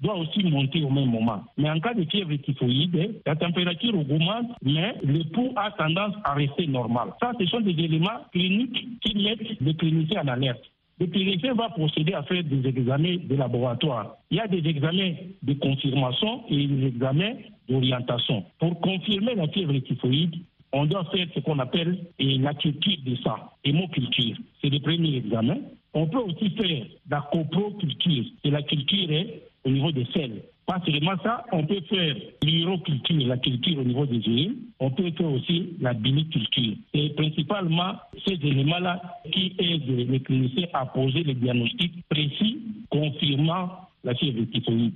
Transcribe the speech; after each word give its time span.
doit 0.00 0.16
aussi 0.16 0.44
monter 0.44 0.82
au 0.82 0.90
même 0.90 1.10
moment. 1.10 1.42
Mais 1.56 1.70
en 1.70 1.80
cas 1.80 1.94
de 1.94 2.04
fièvre 2.04 2.34
typhoïde, 2.36 3.20
la 3.26 3.36
température 3.36 3.98
augmente, 3.98 4.46
mais 4.62 4.94
le 5.02 5.24
pouls 5.30 5.52
a 5.56 5.70
tendance 5.72 6.14
à 6.24 6.34
rester 6.34 6.66
normal. 6.66 7.08
Ça, 7.20 7.32
ce 7.38 7.46
sont 7.46 7.60
des 7.60 7.72
éléments 7.72 8.24
cliniques 8.32 9.00
qui 9.00 9.14
mettent 9.16 9.60
le 9.60 9.72
clinicien 9.72 10.22
en 10.22 10.28
alerte. 10.28 10.62
Le 11.00 11.06
clinicien 11.06 11.54
va 11.54 11.68
procéder 11.68 12.12
à 12.14 12.24
faire 12.24 12.42
des 12.42 12.68
examens 12.68 13.16
de 13.24 13.36
laboratoire. 13.36 14.16
Il 14.30 14.38
y 14.38 14.40
a 14.40 14.48
des 14.48 14.68
examens 14.68 15.12
de 15.42 15.52
confirmation 15.54 16.42
et 16.48 16.66
des 16.66 16.86
examens 16.88 17.34
d'orientation. 17.68 18.44
Pour 18.58 18.80
confirmer 18.80 19.36
la 19.36 19.46
fièvre 19.48 19.78
typhoïde, 19.78 20.34
on 20.72 20.86
doit 20.86 21.04
faire 21.12 21.26
ce 21.34 21.40
qu'on 21.40 21.58
appelle 21.60 21.98
la 22.18 22.52
culture 22.54 22.98
de 23.06 23.14
sang, 23.16 23.38
hémoculture. 23.64 24.36
C'est 24.60 24.70
le 24.70 24.80
premier 24.80 25.16
examen. 25.16 25.58
On 25.94 26.06
peut 26.06 26.18
aussi 26.18 26.50
faire 26.50 26.84
la 27.10 27.26
coproculture, 27.32 28.24
c'est 28.44 28.50
la 28.50 28.62
culture 28.62 29.08
hein, 29.10 29.24
au 29.68 29.70
niveau 29.70 29.92
des 29.92 30.06
selles. 30.14 30.42
Pas 30.66 30.80
seulement 30.84 31.16
ça, 31.22 31.44
on 31.52 31.64
peut 31.64 31.80
faire 31.88 32.14
l'uroculture, 32.42 33.26
la 33.26 33.36
culture 33.36 33.78
au 33.78 33.84
niveau 33.84 34.06
des 34.06 34.18
urines. 34.18 34.56
On 34.80 34.90
peut 34.90 35.10
faire 35.12 35.30
aussi 35.30 35.74
la 35.80 35.94
biliculture. 35.94 36.74
C'est 36.94 37.14
principalement 37.16 37.94
ces 38.26 38.34
éléments-là 38.34 39.00
qui 39.32 39.54
aident 39.58 40.10
les 40.10 40.20
cliniciens 40.20 40.68
à 40.74 40.86
poser 40.86 41.22
les 41.22 41.34
diagnostics 41.34 42.04
précis 42.08 42.60
confirmant 42.90 43.70
la 44.04 44.14
fièvre 44.14 44.44
typhoïde. 44.52 44.94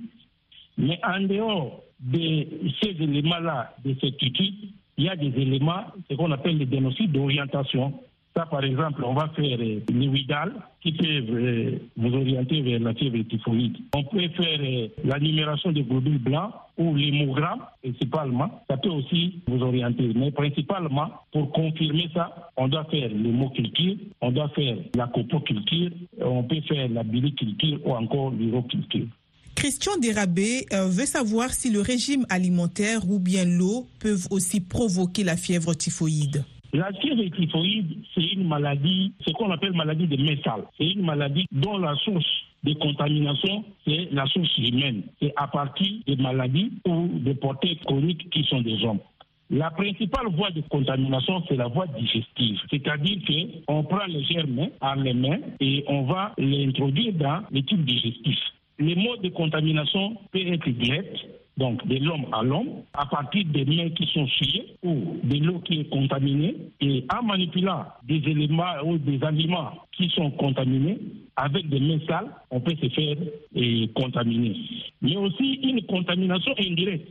Mais 0.77 0.99
en 1.03 1.21
dehors 1.21 1.83
de 1.99 2.47
ces 2.81 2.91
éléments-là 3.01 3.75
de 3.85 3.95
certitude, 3.99 4.55
il 4.97 5.05
y 5.05 5.09
a 5.09 5.15
des 5.15 5.33
éléments, 5.39 5.85
ce 6.09 6.15
qu'on 6.15 6.31
appelle 6.31 6.57
les 6.57 6.65
diagnostics 6.65 7.11
d'orientation. 7.11 7.93
Ça, 8.35 8.47
par 8.47 8.63
exemple, 8.63 9.03
on 9.05 9.13
va 9.13 9.29
faire 9.35 9.59
euh, 9.59 9.79
les 9.93 10.07
WIDAL 10.07 10.53
qui 10.81 10.91
peuvent 10.93 11.29
euh, 11.29 11.77
vous 11.95 12.15
orienter 12.15 12.61
vers 12.61 12.79
la 12.79 12.93
fièvre 12.95 13.21
typhoïde. 13.29 13.77
On 13.95 14.03
peut 14.05 14.27
faire 14.29 14.59
euh, 14.59 14.87
la 15.03 15.19
numération 15.19 15.71
des 15.71 15.83
globules 15.83 16.17
blancs 16.17 16.51
ou 16.79 16.95
l'hémogramme, 16.95 17.59
principalement. 17.83 18.63
Ça 18.67 18.77
peut 18.77 18.89
aussi 18.89 19.39
vous 19.47 19.61
orienter. 19.61 20.11
Mais 20.15 20.31
principalement, 20.31 21.11
pour 21.31 21.51
confirmer 21.51 22.09
ça, 22.15 22.51
on 22.57 22.69
doit 22.69 22.85
faire 22.85 23.09
l'hémoculture, 23.09 23.97
on 24.21 24.31
doit 24.31 24.49
faire 24.49 24.77
la 24.95 25.05
copoculture, 25.07 25.91
on 26.19 26.43
peut 26.43 26.61
faire 26.67 26.89
la 26.89 27.03
biliculture 27.03 27.79
ou 27.85 27.91
encore 27.91 28.31
l'uroculture. 28.31 29.05
Christian 29.53 29.97
Dérabé 30.01 30.65
veut 30.71 31.05
savoir 31.05 31.51
si 31.51 31.69
le 31.69 31.81
régime 31.81 32.25
alimentaire 32.29 33.07
ou 33.07 33.19
bien 33.19 33.45
l'eau 33.45 33.85
peuvent 33.99 34.27
aussi 34.31 34.59
provoquer 34.59 35.23
la 35.23 35.37
fièvre 35.37 35.75
typhoïde. 35.75 36.43
La 36.73 36.91
typhoïde, 36.91 37.99
c'est 38.15 38.33
une 38.33 38.47
maladie, 38.47 39.13
ce 39.25 39.31
qu'on 39.33 39.51
appelle 39.51 39.73
maladie 39.73 40.07
de 40.07 40.17
Messal. 40.17 40.63
C'est 40.75 40.89
une 40.89 41.05
maladie 41.05 41.45
dont 41.51 41.77
la 41.77 41.95
source 41.97 42.25
de 42.63 42.73
contamination, 42.73 43.63
c'est 43.85 44.09
la 44.11 44.25
source 44.25 44.57
humaine. 44.57 45.03
C'est 45.21 45.33
à 45.35 45.47
partir 45.47 45.99
des 46.07 46.15
maladies 46.15 46.71
ou 46.87 47.09
des 47.19 47.35
portées 47.35 47.75
chroniques 47.85 48.27
qui 48.31 48.43
sont 48.45 48.61
des 48.61 48.83
hommes. 48.83 48.99
La 49.51 49.69
principale 49.69 50.27
voie 50.35 50.49
de 50.49 50.61
contamination, 50.61 51.43
c'est 51.47 51.57
la 51.57 51.67
voie 51.67 51.85
digestive. 51.85 52.59
C'est-à-dire 52.71 53.19
qu'on 53.67 53.83
prend 53.83 54.05
les 54.07 54.23
germes 54.23 54.69
à 54.81 54.95
les 54.95 55.13
mains 55.13 55.41
et 55.59 55.83
on 55.87 56.03
va 56.03 56.33
les 56.39 56.65
introduire 56.65 57.13
dans 57.13 57.43
les 57.51 57.61
tubes 57.61 57.85
digestifs. 57.85 58.39
Les 58.79 58.95
modes 58.95 59.21
de 59.21 59.29
contamination 59.29 60.17
peuvent 60.31 60.47
être 60.47 60.69
directs, 60.69 61.27
donc 61.57 61.85
de 61.87 61.97
l'homme 62.03 62.25
à 62.31 62.43
l'homme, 62.43 62.83
à 62.93 63.05
partir 63.05 63.45
des 63.45 63.65
mains 63.65 63.89
qui 63.89 64.07
sont 64.07 64.27
souillées 64.27 64.75
ou 64.83 65.19
de 65.23 65.37
l'eau 65.37 65.59
qui 65.59 65.81
est 65.81 65.89
contaminée, 65.89 66.55
et 66.81 67.05
en 67.13 67.23
manipulant 67.23 67.85
des 68.03 68.17
éléments 68.17 68.81
ou 68.83 68.97
des 68.97 69.23
aliments 69.23 69.71
qui 69.91 70.09
sont 70.09 70.31
contaminés, 70.31 70.97
avec 71.35 71.69
des 71.69 71.79
mains 71.79 71.99
sales, 72.07 72.29
on 72.49 72.59
peut 72.59 72.75
se 72.81 72.89
faire 72.89 73.17
et, 73.55 73.87
contaminer. 73.95 74.55
Mais 75.01 75.15
aussi 75.15 75.53
une 75.63 75.83
contamination 75.85 76.53
indirecte. 76.57 77.07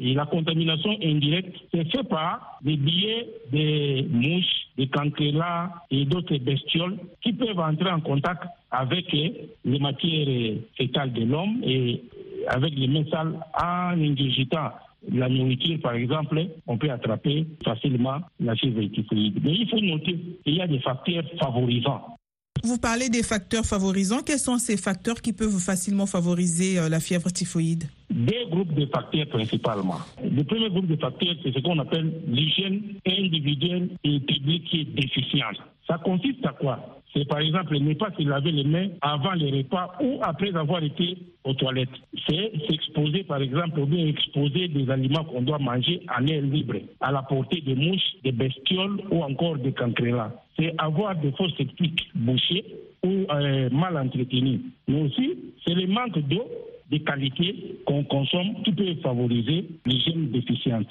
Et 0.00 0.14
la 0.14 0.26
contamination 0.26 0.96
indirecte, 1.02 1.56
c'est 1.74 1.90
fait 1.90 2.04
par 2.04 2.60
des 2.62 2.76
billets 2.76 3.28
des 3.50 4.06
mouches, 4.08 4.68
des 4.76 4.88
cancrelats 4.88 5.72
et 5.90 6.04
d'autres 6.04 6.36
bestioles 6.38 6.98
qui 7.20 7.32
peuvent 7.32 7.58
entrer 7.58 7.90
en 7.90 8.00
contact 8.00 8.44
avec 8.70 9.10
les 9.12 9.78
matières 9.80 10.56
fétales 10.76 11.12
de 11.12 11.24
l'homme 11.24 11.60
et 11.64 12.02
avec 12.46 12.74
les 12.76 12.86
mains 12.86 13.04
sales 13.10 13.34
en 13.60 14.00
ingurgitant 14.00 14.70
la 15.12 15.28
nourriture, 15.28 15.78
par 15.80 15.94
exemple, 15.94 16.46
on 16.66 16.76
peut 16.76 16.90
attraper 16.90 17.46
facilement 17.64 18.20
la 18.40 18.54
fièvre 18.56 18.82
typhoïde. 18.92 19.40
Mais 19.42 19.52
il 19.54 19.68
faut 19.68 19.80
noter 19.80 20.18
qu'il 20.44 20.54
y 20.54 20.60
a 20.60 20.66
des 20.66 20.80
facteurs 20.80 21.24
favorisants. 21.40 22.16
Vous 22.64 22.78
parlez 22.78 23.08
des 23.08 23.22
facteurs 23.22 23.64
favorisants. 23.64 24.22
Quels 24.22 24.40
sont 24.40 24.58
ces 24.58 24.76
facteurs 24.76 25.22
qui 25.22 25.32
peuvent 25.32 25.60
facilement 25.60 26.06
favoriser 26.06 26.78
euh, 26.78 26.88
la 26.88 26.98
fièvre 26.98 27.30
typhoïde? 27.30 27.84
Deux 28.10 28.46
groupes 28.50 28.72
de 28.74 28.86
facteurs 28.86 29.26
principalement. 29.26 29.98
Le 30.22 30.42
premier 30.42 30.70
groupe 30.70 30.86
de 30.86 30.96
facteurs, 30.96 31.34
c'est 31.42 31.52
ce 31.52 31.58
qu'on 31.60 31.78
appelle 31.78 32.12
l'hygiène 32.26 32.82
individuelle 33.06 33.90
et 34.04 34.20
publique 34.20 34.64
qui 34.64 34.80
est 34.80 34.94
déficiente. 34.94 35.56
Ça 35.86 35.98
consiste 35.98 36.44
à 36.46 36.52
quoi? 36.52 36.98
C'est 37.14 37.26
par 37.26 37.38
exemple 37.38 37.78
ne 37.78 37.94
pas 37.94 38.10
se 38.18 38.22
laver 38.22 38.52
les 38.52 38.64
mains 38.64 38.88
avant 39.00 39.32
les 39.32 39.50
repas 39.50 39.94
ou 40.00 40.18
après 40.22 40.54
avoir 40.54 40.82
été 40.82 41.16
aux 41.44 41.54
toilettes. 41.54 41.88
C'est 42.28 42.52
s'exposer 42.68 43.24
par 43.24 43.40
exemple 43.40 43.80
ou 43.80 43.86
bien 43.86 44.06
exposer 44.06 44.68
des 44.68 44.90
aliments 44.90 45.24
qu'on 45.24 45.42
doit 45.42 45.58
manger 45.58 46.02
à 46.08 46.20
l'air 46.20 46.42
libre, 46.42 46.76
à 47.00 47.12
la 47.12 47.22
portée 47.22 47.62
des 47.62 47.74
mouches, 47.74 48.16
des 48.24 48.32
bestioles 48.32 49.00
ou 49.10 49.22
encore 49.22 49.56
des 49.56 49.72
cancrelats. 49.72 50.32
C'est 50.58 50.74
avoir 50.78 51.16
des 51.16 51.32
fosses 51.32 51.56
septiques 51.56 52.08
bouchées 52.14 52.64
ou 53.02 53.26
euh, 53.32 53.70
mal 53.70 53.96
entretenues. 53.96 54.60
Mais 54.86 55.02
aussi, 55.02 55.38
c'est 55.66 55.74
le 55.74 55.86
manque 55.86 56.18
d'eau 56.28 56.44
de 56.90 56.98
qualité 56.98 57.80
qu'on 57.84 58.04
consomme 58.04 58.62
qui 58.64 58.72
peut 58.72 58.94
favoriser 59.02 59.66
l'hygiène 59.86 60.30
déficiente. 60.30 60.88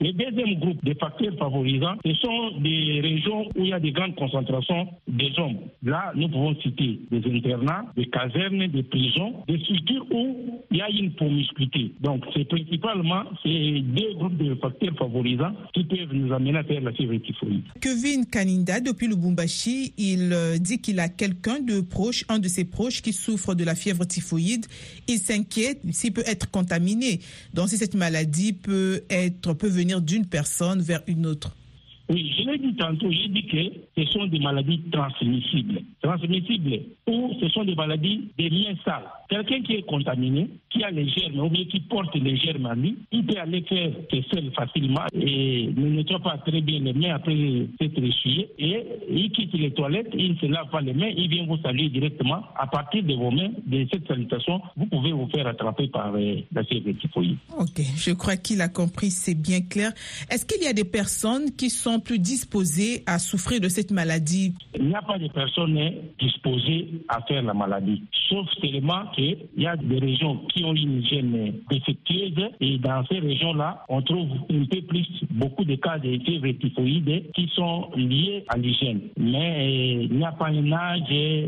Le 0.00 0.12
deuxième 0.12 0.58
groupe 0.60 0.84
de 0.84 0.94
facteurs 0.94 1.34
favorisants, 1.38 1.96
ce 2.04 2.12
sont 2.14 2.58
des 2.60 3.00
régions 3.00 3.46
où 3.56 3.64
il 3.64 3.68
y 3.68 3.72
a 3.72 3.80
des 3.80 3.92
grandes 3.92 4.14
concentrations 4.16 4.88
des 5.08 5.32
hommes. 5.38 5.56
Là, 5.82 6.12
nous 6.14 6.28
pouvons 6.28 6.54
citer 6.60 7.00
des 7.10 7.22
internats, 7.30 7.86
des 7.96 8.06
casernes, 8.06 8.66
des 8.68 8.82
prisons, 8.82 9.42
des 9.48 9.58
structures 9.60 10.06
où 10.10 10.60
il 10.70 10.76
y 10.76 10.82
a 10.82 10.90
une 10.90 11.12
promiscuité. 11.14 11.92
Donc, 12.00 12.24
c'est 12.34 12.44
principalement 12.46 13.24
ces 13.42 13.80
deux 13.80 14.14
groupes 14.14 14.36
de 14.36 14.54
facteurs 14.56 14.94
favorisants 14.98 15.54
qui 15.72 15.84
peuvent 15.84 16.12
nous 16.12 16.32
amener 16.32 16.58
à 16.58 16.64
faire 16.64 16.80
la 16.82 16.92
fièvre 16.92 17.16
typhoïde. 17.16 17.64
Kevin 17.80 18.26
Kaninda, 18.26 18.80
depuis 18.80 19.08
le 19.08 19.16
Bumbashi, 19.16 19.94
il 19.96 20.32
euh, 20.32 20.58
dit 20.58 20.78
qu'il 20.80 21.00
a 21.00 21.08
quelqu'un 21.08 21.60
de 21.60 21.80
proche, 21.80 22.24
un 22.28 22.38
de 22.38 22.48
ses 22.48 22.64
proches 22.64 23.00
qui 23.02 23.12
souffre 23.12 23.54
de 23.54 23.64
la 23.64 23.74
fièvre 23.74 24.04
typhoïde. 24.04 24.66
Il 25.08 25.18
s'inquiète 25.18 25.80
s'il 25.90 26.12
peut 26.12 26.24
être 26.26 26.50
contaminé. 26.50 27.20
Donc, 27.54 27.68
si 27.68 27.76
cette 27.76 27.94
maladie 27.94 28.52
peut 28.52 29.00
être 29.10 29.54
peut 29.54 29.65
venir 29.68 30.00
d'une 30.00 30.26
personne 30.26 30.80
vers 30.80 31.02
une 31.06 31.26
autre 31.26 31.54
oui, 32.08 32.32
je 32.38 32.48
l'ai 32.48 32.58
dit 32.58 32.74
tantôt, 32.76 33.10
j'ai 33.10 33.28
dit 33.28 33.46
que 33.46 33.58
ce 33.98 34.10
sont 34.12 34.26
des 34.26 34.38
maladies 34.38 34.80
transmissibles. 34.92 35.80
Transmissibles 36.00 36.80
ou 37.08 37.32
ce 37.40 37.48
sont 37.48 37.64
des 37.64 37.74
maladies 37.74 38.28
des 38.38 38.48
liens 38.48 38.74
sales. 38.84 39.02
Quelqu'un 39.28 39.60
qui 39.62 39.72
est 39.74 39.82
contaminé, 39.82 40.48
qui 40.70 40.84
a 40.84 40.90
les 40.92 41.08
germes 41.08 41.40
ou 41.40 41.48
bien 41.48 41.64
qui 41.64 41.80
porte 41.80 42.14
les 42.14 42.36
germes 42.36 42.66
à 42.66 42.74
lui, 42.76 42.96
il 43.10 43.26
peut 43.26 43.38
aller 43.40 43.62
faire 43.62 43.90
ses 44.10 44.24
selles 44.32 44.52
facilement 44.52 45.00
et 45.14 45.68
ne 45.76 45.88
nettoie 45.96 46.20
pas 46.20 46.38
très 46.38 46.60
bien 46.60 46.78
les 46.78 46.92
mains 46.92 47.14
après 47.16 47.34
s'être 47.80 47.98
essuyé 48.02 48.48
et 48.58 48.84
il 49.10 49.30
quitte 49.32 49.52
les 49.54 49.72
toilettes, 49.72 50.10
il 50.14 50.32
ne 50.34 50.36
se 50.36 50.46
lave 50.46 50.70
pas 50.70 50.80
les 50.80 50.94
mains, 50.94 51.10
il 51.16 51.28
vient 51.28 51.44
vous 51.46 51.58
saluer 51.62 51.88
directement. 51.88 52.42
À 52.56 52.68
partir 52.68 53.02
de 53.02 53.14
vos 53.14 53.32
mains, 53.32 53.50
de 53.66 53.84
cette 53.92 54.06
salutation, 54.06 54.60
vous 54.76 54.86
pouvez 54.86 55.10
vous 55.12 55.28
faire 55.34 55.46
attraper 55.48 55.88
par 55.88 56.14
euh, 56.14 56.36
la 56.52 56.62
fièvre 56.62 56.92
typhoïde. 57.00 57.36
Ok, 57.58 57.80
je 57.96 58.12
crois 58.12 58.36
qu'il 58.36 58.60
a 58.60 58.68
compris, 58.68 59.10
c'est 59.10 59.34
bien 59.34 59.60
clair. 59.60 59.92
Est-ce 60.30 60.46
qu'il 60.46 60.62
y 60.62 60.68
a 60.68 60.72
des 60.72 60.84
personnes 60.84 61.50
qui 61.56 61.68
sont 61.70 61.95
plus 62.00 62.18
disposés 62.18 63.02
à 63.06 63.18
souffrir 63.18 63.60
de 63.60 63.68
cette 63.68 63.90
maladie 63.90 64.54
Il 64.74 64.86
n'y 64.86 64.94
a 64.94 65.02
pas 65.02 65.18
de 65.18 65.28
personnes 65.28 65.78
disposées 66.18 66.88
à 67.08 67.20
faire 67.22 67.42
la 67.42 67.54
maladie, 67.54 68.02
sauf 68.28 68.46
seulement 68.60 69.06
qu'il 69.14 69.38
y 69.56 69.66
a 69.66 69.76
des 69.76 69.98
régions 69.98 70.36
qui 70.54 70.64
ont 70.64 70.74
une 70.74 71.00
hygiène 71.02 71.54
défectueuse 71.70 72.50
et 72.60 72.78
dans 72.78 73.04
ces 73.06 73.18
régions-là, 73.18 73.84
on 73.88 74.02
trouve 74.02 74.28
un 74.50 74.64
peu 74.64 74.82
plus 74.82 75.06
beaucoup 75.30 75.64
de 75.64 75.74
cas 75.76 75.98
de 75.98 76.18
fièvre 76.18 76.50
typhoïde 76.58 77.30
qui 77.34 77.48
sont 77.54 77.90
liés 77.96 78.44
à 78.48 78.56
l'hygiène. 78.56 79.00
Mais 79.16 79.50
euh, 79.58 80.06
il 80.10 80.16
n'y 80.16 80.24
a 80.24 80.32
pas 80.32 80.48
un 80.48 80.72
âge 80.72 81.02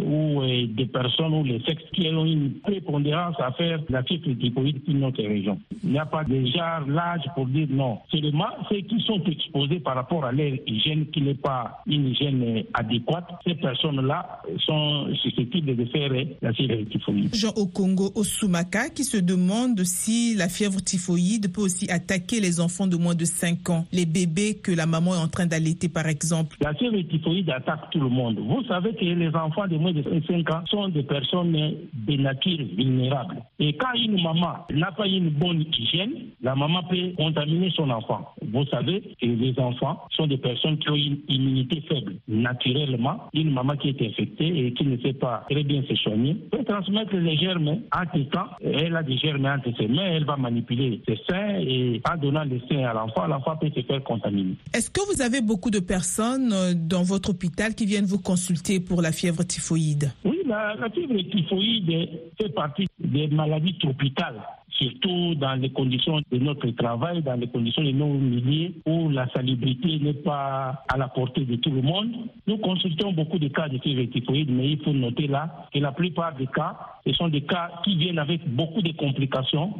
ou 0.05 0.43
euh, 0.43 0.67
des 0.69 0.87
personnes 0.87 1.34
ou 1.34 1.44
les 1.44 1.61
sexes 1.61 1.84
qui 1.93 2.08
ont 2.08 2.25
une 2.25 2.55
prépondérance 2.61 3.37
à 3.38 3.52
faire 3.52 3.81
la 3.88 4.02
fièvre 4.02 4.32
typhoïde 4.38 4.82
dans 4.87 4.99
notre 4.99 5.23
région. 5.23 5.58
Il 5.82 5.90
n'y 5.90 5.99
a 5.99 6.06
pas 6.06 6.25
déjà 6.25 6.81
l'âge 6.87 7.25
pour 7.34 7.46
dire 7.46 7.69
non. 7.70 7.99
Seulement 8.11 8.49
ceux 8.69 8.81
qui 8.81 9.00
sont 9.02 9.23
exposés 9.25 9.81
par 9.81 9.94
rapport 9.94 10.25
à 10.25 10.32
leur 10.38 10.52
hygiène 10.67 11.06
qui 11.12 11.20
n'est 11.23 11.35
pas 11.35 11.82
une 11.87 12.08
hygiène 12.08 12.64
adéquate, 12.75 13.26
ces 13.46 13.55
personnes-là 13.55 14.43
sont 14.64 15.08
susceptibles 15.23 15.76
de 15.76 15.85
faire 15.87 16.11
la 16.40 16.52
fièvre 16.52 16.88
typhoïde. 16.90 17.35
Jean 17.35 17.52
Okongo 17.56 18.12
Osumaka, 18.14 18.88
qui 18.90 19.05
se 19.05 19.17
demandent 19.19 19.82
si 19.85 20.35
la 20.37 20.49
fièvre 20.49 20.81
typhoïde 20.81 21.52
peut 21.52 21.62
aussi 21.62 21.90
attaquer 21.90 22.40
les 22.40 22.61
enfants 22.61 22.87
de 22.87 22.96
moins 22.96 23.14
de 23.14 23.25
5 23.25 23.69
ans, 23.70 23.87
les 23.93 24.06
bébés 24.06 24.55
que 24.62 24.73
la 24.73 24.87
maman 24.87 25.14
est 25.14 25.19
en 25.19 25.29
train 25.29 25.46
d'allaiter 25.46 25.88
par 25.88 26.06
exemple. 26.06 26.56
La 26.61 26.75
fièvre 26.75 27.00
typhoïde 27.08 27.50
attaque 27.50 27.90
tout 27.90 28.00
le 28.00 28.08
monde. 28.08 28.38
Vous 28.38 28.62
savez 28.64 28.94
que 28.94 29.05
les 29.05 29.35
enfants 29.35 29.67
de 29.67 29.76
moins 29.76 29.93
de 29.93 30.02
5 30.26 30.50
ans 30.50 30.62
sont 30.70 30.88
des 30.88 31.02
personnes 31.02 31.52
de 31.52 32.17
nature 32.17 32.58
vulnérable. 32.76 33.43
Et 33.58 33.76
quand 33.76 33.93
une 33.94 34.23
maman 34.23 34.67
n'a 34.73 34.93
pas 34.93 35.06
une 35.06 35.31
bonne 35.31 35.64
hygiène, 35.76 36.12
la 36.43 36.55
maman 36.55 36.82
peut 36.85 37.12
contaminer 37.17 37.70
son 37.75 37.90
enfant. 37.90 38.35
Vous 38.52 38.64
savez 38.67 39.00
que 39.20 39.26
les 39.26 39.58
enfants 39.58 39.99
sont 40.17 40.26
des 40.28 40.38
personnes 40.38 40.78
qui 40.78 40.90
ont 40.90 40.94
une 40.94 41.19
immunité 41.28 41.82
faible. 41.88 42.16
Naturellement, 42.28 43.28
une 43.34 43.50
maman 43.52 43.76
qui 43.76 43.88
est 43.88 44.02
infectée 44.02 44.66
et 44.66 44.72
qui 44.72 44.84
ne 44.84 44.96
sait 44.98 45.12
pas 45.14 45.44
très 45.50 45.62
bien 45.62 45.82
se 45.88 45.94
soigner 45.96 46.34
peut 46.50 46.64
transmettre 46.64 47.16
les 47.16 47.36
germes 47.36 47.80
entre 47.94 48.30
temps. 48.30 48.48
Elle 48.62 48.94
a 48.96 49.02
des 49.02 49.19
germes 49.19 49.46
entre 49.46 49.70
ses 49.78 49.88
mains, 49.88 50.04
elle 50.06 50.25
va 50.25 50.36
manipuler 50.36 51.00
ses 51.06 51.19
seins 51.28 51.58
et 51.60 52.00
en 52.10 52.16
donnant 52.16 52.44
les 52.44 52.60
seins 52.69 52.84
à 52.84 52.92
l'enfant, 52.94 53.26
l'enfant 53.26 53.56
peut 53.56 53.70
se 53.75 53.80
faire 53.82 54.02
contaminer. 54.04 54.54
Est-ce 54.75 54.90
que 54.90 55.00
vous 55.12 55.22
avez 55.22 55.40
beaucoup 55.40 55.70
de 55.70 55.80
personnes 55.80 56.52
euh, 56.52 56.75
dans 56.75 57.02
votre 57.02 57.30
hôpital 57.30 57.75
qui 57.75 57.86
viennent 57.86 58.04
vous 58.04 58.20
consulter 58.20 58.80
pour 58.80 59.02
la 59.02 59.12
fièvre 59.12 59.42
typhoïde? 59.44 60.12
Oui, 60.25 60.38
la, 60.46 60.75
la 60.75 60.90
fièvre 60.90 61.19
typhoïde 61.30 62.08
fait 62.40 62.48
partie 62.54 62.86
des 62.98 63.28
maladies 63.28 63.76
tropicales 63.78 64.40
surtout 64.80 65.34
dans 65.34 65.54
les 65.54 65.70
conditions 65.70 66.20
de 66.30 66.38
notre 66.38 66.69
travail, 66.70 67.22
dans 67.22 67.34
les 67.34 67.48
conditions 67.48 67.82
de 67.82 67.90
nos 67.90 68.14
milieux 68.14 68.75
où 68.86 69.08
la 69.10 69.28
salubrité 69.30 69.98
n'est 69.98 70.14
pas 70.14 70.84
à 70.88 70.96
la 70.96 71.08
portée 71.08 71.44
de 71.44 71.56
tout 71.56 71.70
le 71.70 71.82
monde. 71.82 72.12
Nous 72.46 72.58
consultons 72.58 73.12
beaucoup 73.12 73.38
de 73.38 73.48
cas 73.48 73.69
de 73.69 73.78
fièvre 73.78 74.10
typhoïde, 74.10 74.50
mais 74.50 74.70
il 74.70 74.82
faut 74.82 74.92
noter 74.92 75.26
là 75.26 75.66
que 75.72 75.78
la 75.78 75.92
plupart 75.92 76.34
des 76.36 76.46
cas, 76.46 76.76
ce 77.06 77.12
sont 77.12 77.28
des 77.28 77.42
cas 77.42 77.70
qui 77.84 77.96
viennent 77.96 78.19
avec 78.19 78.46
beaucoup 78.48 78.82
de 78.82 78.92
complications 78.92 79.75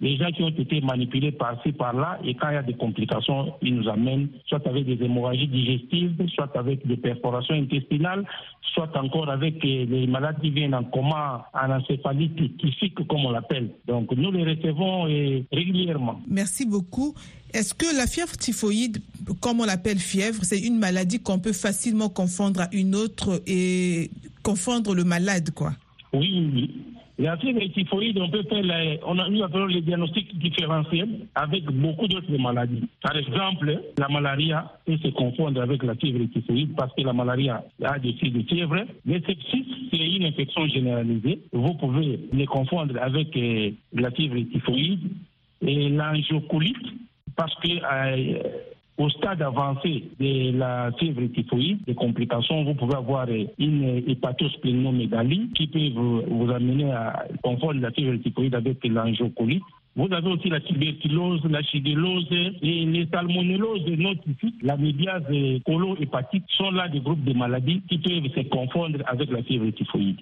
les 0.00 0.16
gens 0.16 0.30
qui 0.30 0.42
ont 0.42 0.48
été 0.48 0.80
manipulés 0.82 1.32
par-ci, 1.32 1.72
par-là, 1.72 2.18
et 2.24 2.34
quand 2.34 2.50
il 2.50 2.54
y 2.54 2.58
a 2.58 2.62
des 2.62 2.74
complications, 2.74 3.54
ils 3.62 3.74
nous 3.74 3.88
amènent 3.88 4.28
soit 4.46 4.66
avec 4.66 4.84
des 4.84 5.02
hémorragies 5.02 5.48
digestives, 5.48 6.14
soit 6.34 6.54
avec 6.54 6.86
des 6.86 6.98
perforations 6.98 7.54
intestinales, 7.54 8.24
soit 8.74 8.94
encore 8.96 9.30
avec 9.30 9.64
euh, 9.64 9.86
les 9.88 10.06
malades 10.06 10.36
qui 10.42 10.50
viennent 10.50 10.74
en 10.74 10.84
coma, 10.84 11.48
en 11.54 11.70
encéphalite 11.70 12.58
typique, 12.58 12.94
comme 13.08 13.24
on 13.24 13.30
l'appelle. 13.30 13.70
Donc 13.86 14.12
nous 14.12 14.30
les 14.30 14.44
recevons 14.44 15.08
euh, 15.08 15.40
régulièrement. 15.50 16.20
Merci 16.28 16.66
beaucoup. 16.66 17.14
Est-ce 17.54 17.72
que 17.72 17.96
la 17.96 18.06
fièvre 18.06 18.36
typhoïde, 18.36 18.98
comme 19.40 19.60
on 19.60 19.64
l'appelle 19.64 19.98
fièvre, 19.98 20.44
c'est 20.44 20.60
une 20.60 20.78
maladie 20.78 21.20
qu'on 21.20 21.38
peut 21.38 21.54
facilement 21.54 22.10
confondre 22.10 22.60
à 22.60 22.68
une 22.72 22.94
autre 22.94 23.40
et 23.46 24.10
confondre 24.42 24.94
le 24.94 25.04
malade, 25.04 25.52
quoi? 25.54 25.72
Oui. 26.16 26.70
La 27.18 27.36
fièvre 27.38 27.60
typhoïde, 27.72 28.18
on 28.18 28.28
peut 28.28 28.42
faire 28.42 28.62
les, 28.62 29.00
on 29.06 29.18
a, 29.18 29.28
nous 29.30 29.42
appelons 29.42 29.66
les 29.66 29.80
diagnostics 29.80 30.38
différentiels 30.38 31.26
avec 31.34 31.64
beaucoup 31.64 32.06
d'autres 32.06 32.36
maladies. 32.36 32.86
Par 33.02 33.16
exemple, 33.16 33.80
la 33.96 34.08
malaria 34.08 34.70
peut 34.84 34.98
se 34.98 35.08
confondre 35.08 35.62
avec 35.62 35.82
la 35.82 35.94
fièvre 35.94 36.22
typhoïde 36.30 36.74
parce 36.76 36.94
que 36.94 37.00
la 37.00 37.14
malaria 37.14 37.64
a 37.82 37.98
des 37.98 38.12
signes 38.18 38.34
de 38.34 38.42
fièvre. 38.42 38.84
Le 39.06 39.20
sepsis, 39.22 39.88
c'est 39.90 39.96
une 39.96 40.24
infection 40.24 40.66
généralisée. 40.68 41.40
Vous 41.52 41.72
pouvez 41.74 42.20
les 42.34 42.46
confondre 42.46 42.94
avec 43.00 43.34
euh, 43.34 43.70
la 43.94 44.10
fièvre 44.10 44.36
typhoïde 44.52 45.08
et 45.62 45.88
l'angiocolite 45.88 46.76
parce 47.34 47.54
que 47.56 47.68
euh, 47.68 48.42
au 48.98 49.10
stade 49.10 49.42
avancé 49.42 50.04
de 50.18 50.56
la 50.56 50.90
fièvre 50.98 51.26
typhoïde, 51.34 51.84
des 51.86 51.94
complications, 51.94 52.64
vous 52.64 52.74
pouvez 52.74 52.94
avoir 52.94 53.26
une 53.58 54.02
hépatosplénomégalie 54.06 55.50
qui 55.54 55.66
peut 55.66 55.90
vous, 55.94 56.22
vous 56.22 56.50
amener 56.50 56.90
à 56.92 57.26
confondre 57.42 57.80
la 57.80 57.90
fièvre 57.90 58.16
typhoïde 58.22 58.54
avec 58.54 58.84
l'angiocolite. 58.86 59.62
Vous 59.96 60.12
avez 60.12 60.28
aussi 60.28 60.50
la 60.50 60.60
tuberculose, 60.60 61.40
la 61.48 61.62
chigellose 61.62 62.26
et 62.30 62.84
les 62.84 63.08
salmonelloses 63.10 63.86
notifiques, 63.96 64.56
la 64.62 64.76
médiase 64.76 65.24
colo-hépatite 65.64 66.44
sont 66.56 66.70
là 66.70 66.86
des 66.88 67.00
groupes 67.00 67.24
de 67.24 67.32
maladies 67.32 67.80
qui 67.88 67.96
peuvent 67.98 68.30
se 68.34 68.46
confondre 68.48 68.98
avec 69.06 69.30
la 69.30 69.42
fièvre 69.42 69.70
typhoïde. 69.70 70.18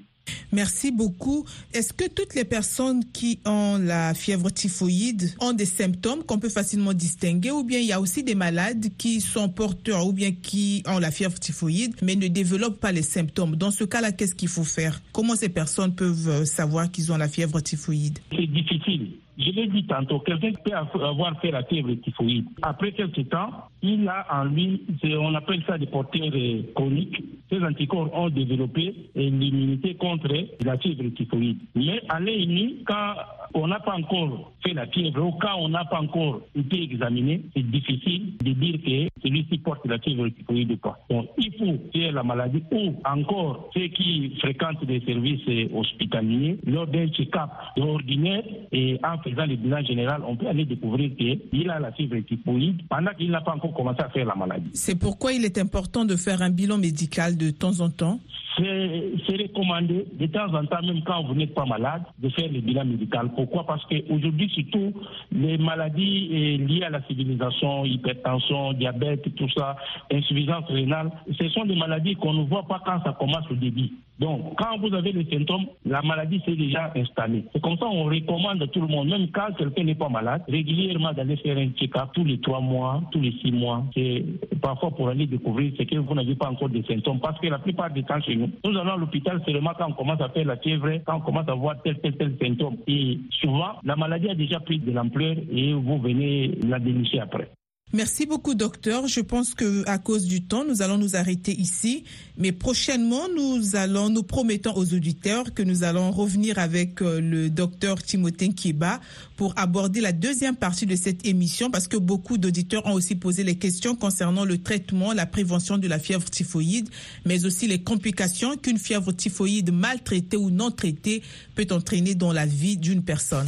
Merci 0.52 0.92
beaucoup. 0.92 1.44
Est-ce 1.72 1.92
que 1.92 2.08
toutes 2.08 2.36
les 2.36 2.44
personnes 2.44 3.02
qui 3.12 3.40
ont 3.44 3.78
la 3.78 4.14
fièvre 4.14 4.48
typhoïde 4.50 5.34
ont 5.40 5.52
des 5.52 5.64
symptômes 5.64 6.22
qu'on 6.22 6.38
peut 6.38 6.48
facilement 6.48 6.92
distinguer? 6.92 7.50
Ou 7.50 7.64
bien 7.64 7.80
il 7.80 7.86
y 7.86 7.92
a 7.92 8.00
aussi 8.00 8.22
des 8.22 8.36
malades 8.36 8.86
qui 8.96 9.20
sont 9.20 9.48
porteurs 9.48 10.06
ou 10.06 10.12
bien 10.12 10.30
qui 10.30 10.84
ont 10.86 11.00
la 11.00 11.10
fièvre 11.10 11.38
typhoïde 11.40 11.96
mais 12.00 12.14
ne 12.14 12.28
développent 12.28 12.78
pas 12.78 12.92
les 12.92 13.02
symptômes? 13.02 13.56
Dans 13.56 13.72
ce 13.72 13.82
cas-là, 13.82 14.12
qu'est-ce 14.12 14.36
qu'il 14.36 14.48
faut 14.48 14.62
faire? 14.62 15.00
Comment 15.12 15.34
ces 15.34 15.48
personnes 15.48 15.96
peuvent 15.96 16.44
savoir 16.44 16.90
qu'ils 16.92 17.12
ont 17.12 17.16
la 17.16 17.28
fièvre 17.28 17.60
typhoïde? 17.60 18.20
C'est 18.30 18.46
difficile. 18.46 19.08
Je 19.36 19.50
l'ai 19.50 19.66
dit 19.66 19.84
tantôt, 19.86 20.20
quelqu'un 20.20 20.52
peut 20.62 21.04
avoir 21.04 21.40
fait 21.40 21.50
la 21.50 21.64
fièvre 21.64 21.94
typhoïde. 21.94 22.46
Après 22.62 22.92
quelques 22.92 23.28
temps, 23.28 23.50
il 23.82 24.08
a 24.08 24.26
en 24.30 24.44
lui, 24.44 24.82
on 25.04 25.34
appelle 25.34 25.62
ça 25.66 25.76
des 25.76 25.86
porteurs 25.86 26.32
chroniques. 26.74 27.22
Ces 27.50 27.62
anticorps 27.62 28.10
ont 28.14 28.30
développé 28.30 28.94
l'immunité 29.14 29.94
contre 29.96 30.28
la 30.64 30.78
fièvre 30.78 31.08
typhoïde. 31.14 31.58
Mais 31.74 32.00
à 32.08 32.20
l'œil 32.20 32.82
quand 32.86 33.14
on 33.54 33.68
n'a 33.68 33.78
pas 33.80 33.94
encore 33.94 34.52
fait 34.64 34.74
la 34.74 34.86
fièvre 34.86 35.22
ou 35.22 35.32
quand 35.32 35.56
on 35.58 35.68
n'a 35.68 35.84
pas 35.84 36.00
encore 36.00 36.40
été 36.56 36.82
examiné, 36.82 37.42
c'est 37.54 37.62
difficile 37.62 38.36
de 38.42 38.52
dire 38.52 38.80
que 38.82 39.22
celui-ci 39.22 39.58
porte 39.58 39.86
la 39.86 39.98
fièvre 39.98 40.28
typhoïde 40.28 40.72
ou 40.72 40.76
pas. 40.76 40.98
Donc, 41.10 41.28
il 41.38 41.52
faut 41.52 41.78
faire 41.92 42.12
la 42.12 42.22
maladie 42.22 42.62
ou 42.72 42.94
encore 43.04 43.70
ceux 43.74 43.88
qui 43.88 44.34
fréquentent 44.40 44.84
des 44.84 45.00
services 45.00 45.70
hospitaliers, 45.72 46.58
lors 46.66 46.86
d'un 46.86 47.08
check-up 47.08 47.50
ordinaire 47.78 48.42
et 48.72 48.98
en 49.04 49.18
faisant 49.24 49.46
le 49.46 49.56
bilan 49.56 49.82
général, 49.84 50.22
on 50.26 50.36
peut 50.36 50.46
aller 50.46 50.64
découvrir 50.64 51.10
qu'il 51.16 51.70
a 51.70 51.80
la 51.80 51.92
fièvre 51.92 52.16
typhoïde 52.26 52.82
pendant 52.88 53.12
qu'il 53.12 53.30
n'a 53.30 53.40
pas 53.40 53.54
encore 53.54 53.74
commencé 53.74 54.00
à 54.02 54.08
faire 54.10 54.26
la 54.26 54.34
maladie. 54.34 54.70
C'est 54.74 54.98
pourquoi 54.98 55.32
il 55.32 55.44
est 55.44 55.58
important 55.58 56.04
de 56.04 56.16
faire 56.16 56.42
un 56.42 56.50
bilan 56.50 56.78
médical 56.78 57.36
de 57.36 57.50
temps 57.50 57.80
en 57.80 57.90
temps 57.90 58.20
c'est 58.56 59.36
recommandé 59.36 60.06
de 60.12 60.26
temps 60.26 60.52
en 60.54 60.64
temps, 60.64 60.82
même 60.82 61.02
quand 61.04 61.24
vous 61.24 61.34
n'êtes 61.34 61.54
pas 61.54 61.64
malade, 61.64 62.02
de 62.20 62.28
faire 62.28 62.50
le 62.50 62.60
bilan 62.60 62.84
médical. 62.84 63.30
Pourquoi? 63.34 63.66
Parce 63.66 63.84
qu'aujourd'hui, 63.86 64.48
surtout, 64.50 64.92
les 65.32 65.58
maladies 65.58 66.28
euh, 66.32 66.66
liées 66.66 66.84
à 66.84 66.90
la 66.90 67.02
civilisation, 67.06 67.84
hypertension, 67.84 68.72
diabète, 68.74 69.34
tout 69.34 69.48
ça, 69.56 69.76
insuffisance 70.12 70.64
rénale, 70.68 71.10
ce 71.38 71.48
sont 71.48 71.64
des 71.64 71.76
maladies 71.76 72.14
qu'on 72.14 72.34
ne 72.34 72.44
voit 72.44 72.66
pas 72.66 72.80
quand 72.84 73.02
ça 73.02 73.16
commence 73.18 73.50
au 73.50 73.54
début. 73.54 73.90
Donc, 74.18 74.54
quand 74.58 74.78
vous 74.78 74.94
avez 74.94 75.12
les 75.12 75.28
symptômes, 75.30 75.66
la 75.84 76.00
maladie 76.02 76.40
s'est 76.44 76.54
déjà 76.54 76.92
installée. 76.94 77.44
C'est 77.52 77.60
comme 77.60 77.76
ça 77.78 77.86
on 77.86 78.04
recommande 78.04 78.62
à 78.62 78.66
tout 78.68 78.80
le 78.80 78.86
monde, 78.86 79.08
même 79.08 79.28
quand 79.32 79.52
quelqu'un 79.58 79.84
n'est 79.84 79.94
pas 79.94 80.08
malade, 80.08 80.42
régulièrement 80.48 81.12
d'aller 81.12 81.36
faire 81.36 81.56
un 81.58 81.70
check-up 81.70 82.10
tous 82.14 82.24
les 82.24 82.40
trois 82.40 82.60
mois, 82.60 83.02
tous 83.10 83.20
les 83.20 83.32
six 83.42 83.50
mois. 83.50 83.84
C'est 83.94 84.24
parfois 84.60 84.90
pour 84.92 85.08
aller 85.08 85.26
découvrir 85.26 85.72
ce 85.76 85.82
que 85.82 85.96
vous 85.96 86.14
n'avez 86.14 86.36
pas 86.36 86.48
encore 86.48 86.68
de 86.68 86.82
symptômes. 86.82 87.20
Parce 87.20 87.40
que 87.40 87.48
la 87.48 87.58
plupart 87.58 87.90
des 87.90 88.04
temps 88.04 88.20
chez 88.20 88.36
nous, 88.36 88.50
nous 88.64 88.78
allons 88.78 88.92
à 88.92 88.96
l'hôpital 88.96 89.42
seulement 89.44 89.72
quand 89.76 89.88
on 89.88 89.94
commence 89.94 90.20
à 90.20 90.28
faire 90.28 90.46
la 90.46 90.56
fièvre, 90.58 91.00
quand 91.04 91.16
on 91.16 91.20
commence 91.20 91.48
à 91.48 91.54
voir 91.54 91.82
tel, 91.82 91.98
tel, 91.98 92.16
tel 92.16 92.36
symptôme. 92.40 92.76
Et 92.86 93.18
souvent, 93.40 93.80
la 93.82 93.96
maladie 93.96 94.28
a 94.28 94.34
déjà 94.34 94.60
pris 94.60 94.78
de 94.78 94.92
l'ampleur 94.92 95.34
et 95.50 95.72
vous 95.72 95.98
venez 95.98 96.52
la 96.66 96.78
dénicher 96.78 97.20
après. 97.20 97.48
Merci 97.94 98.26
beaucoup, 98.26 98.56
docteur. 98.56 99.06
Je 99.06 99.20
pense 99.20 99.54
que 99.54 99.88
à 99.88 99.98
cause 99.98 100.24
du 100.24 100.42
temps, 100.42 100.64
nous 100.64 100.82
allons 100.82 100.98
nous 100.98 101.14
arrêter 101.14 101.52
ici. 101.52 102.02
Mais 102.36 102.50
prochainement, 102.50 103.28
nous 103.36 103.76
allons, 103.76 104.10
nous 104.10 104.24
promettons 104.24 104.74
aux 104.74 104.94
auditeurs 104.94 105.54
que 105.54 105.62
nous 105.62 105.84
allons 105.84 106.10
revenir 106.10 106.58
avec 106.58 107.00
euh, 107.02 107.20
le 107.20 107.50
docteur 107.50 108.02
Timothée 108.02 108.48
Kiba 108.48 109.00
pour 109.36 109.54
aborder 109.56 110.00
la 110.00 110.10
deuxième 110.10 110.56
partie 110.56 110.86
de 110.86 110.96
cette 110.96 111.24
émission 111.24 111.70
parce 111.70 111.86
que 111.86 111.96
beaucoup 111.96 112.36
d'auditeurs 112.36 112.84
ont 112.86 112.94
aussi 112.94 113.14
posé 113.14 113.44
les 113.44 113.54
questions 113.54 113.94
concernant 113.94 114.44
le 114.44 114.58
traitement, 114.58 115.12
la 115.12 115.26
prévention 115.26 115.78
de 115.78 115.86
la 115.86 116.00
fièvre 116.00 116.28
typhoïde, 116.28 116.88
mais 117.24 117.44
aussi 117.44 117.68
les 117.68 117.80
complications 117.82 118.56
qu'une 118.56 118.78
fièvre 118.78 119.12
typhoïde 119.12 119.72
mal 119.72 120.02
traitée 120.02 120.36
ou 120.36 120.50
non 120.50 120.72
traitée 120.72 121.22
peut 121.54 121.66
entraîner 121.70 122.16
dans 122.16 122.32
la 122.32 122.44
vie 122.46 122.76
d'une 122.76 123.04
personne. 123.04 123.46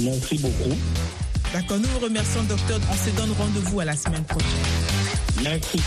Merci 0.00 0.38
beaucoup. 0.38 0.74
D'accord, 1.56 1.78
nous 1.78 1.88
vous 1.88 2.00
remercions, 2.00 2.42
docteur. 2.42 2.78
On 2.92 2.94
se 2.94 3.16
donne 3.16 3.32
rendez-vous 3.32 3.80
à 3.80 3.86
la 3.86 3.96
semaine 3.96 4.24
prochaine. 4.24 4.50
Merci. 5.42 5.80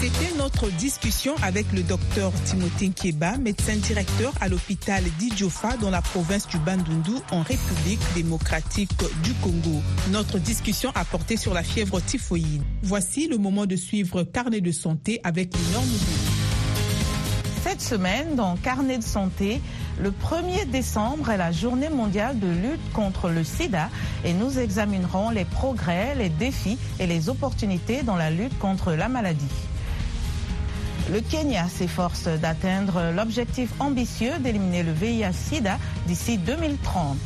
C'était 0.00 0.34
notre 0.38 0.70
discussion 0.70 1.34
avec 1.42 1.66
le 1.74 1.82
docteur 1.82 2.32
Timothée 2.46 2.88
Kieba, 2.88 3.36
médecin 3.36 3.76
directeur 3.76 4.32
à 4.40 4.48
l'hôpital 4.48 5.04
d'Idjofa 5.18 5.76
dans 5.76 5.90
la 5.90 6.00
province 6.00 6.48
du 6.48 6.56
Bandundu 6.56 7.10
en 7.30 7.42
République 7.42 8.00
démocratique 8.14 8.92
du 9.22 9.34
Congo. 9.34 9.82
Notre 10.10 10.38
discussion 10.38 10.90
a 10.94 11.04
porté 11.04 11.36
sur 11.36 11.52
la 11.52 11.62
fièvre 11.62 12.00
typhoïde. 12.00 12.62
Voici 12.82 13.28
le 13.28 13.36
moment 13.36 13.66
de 13.66 13.76
suivre 13.76 14.22
Carnet 14.22 14.62
de 14.62 14.72
santé 14.72 15.20
avec 15.24 15.52
les 15.52 15.72
normes 15.74 15.86
Cette 17.64 17.82
semaine, 17.82 18.34
dans 18.34 18.56
Carnet 18.56 18.96
de 18.96 19.04
santé, 19.04 19.60
le 20.00 20.10
1er 20.10 20.70
décembre 20.70 21.30
est 21.30 21.36
la 21.36 21.50
journée 21.50 21.88
mondiale 21.88 22.38
de 22.38 22.46
lutte 22.46 22.92
contre 22.92 23.30
le 23.30 23.42
sida 23.42 23.88
et 24.24 24.32
nous 24.32 24.58
examinerons 24.58 25.30
les 25.30 25.44
progrès, 25.44 26.14
les 26.14 26.28
défis 26.28 26.78
et 27.00 27.06
les 27.06 27.28
opportunités 27.28 28.02
dans 28.02 28.16
la 28.16 28.30
lutte 28.30 28.56
contre 28.58 28.92
la 28.92 29.08
maladie. 29.08 29.44
Le 31.10 31.20
Kenya 31.20 31.66
s'efforce 31.68 32.28
d'atteindre 32.28 33.12
l'objectif 33.16 33.70
ambitieux 33.80 34.38
d'éliminer 34.40 34.82
le 34.82 34.92
VIH-Sida 34.92 35.78
d'ici 36.06 36.36
2030. 36.36 37.16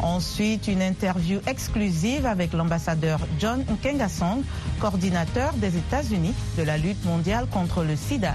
Ensuite, 0.00 0.66
une 0.66 0.82
interview 0.82 1.38
exclusive 1.46 2.26
avec 2.26 2.52
l'ambassadeur 2.52 3.20
John 3.38 3.64
Nkengasong, 3.70 4.42
coordinateur 4.80 5.52
des 5.54 5.76
États-Unis 5.76 6.34
de 6.58 6.64
la 6.64 6.76
lutte 6.76 7.04
mondiale 7.04 7.46
contre 7.46 7.84
le 7.84 7.94
sida. 7.94 8.34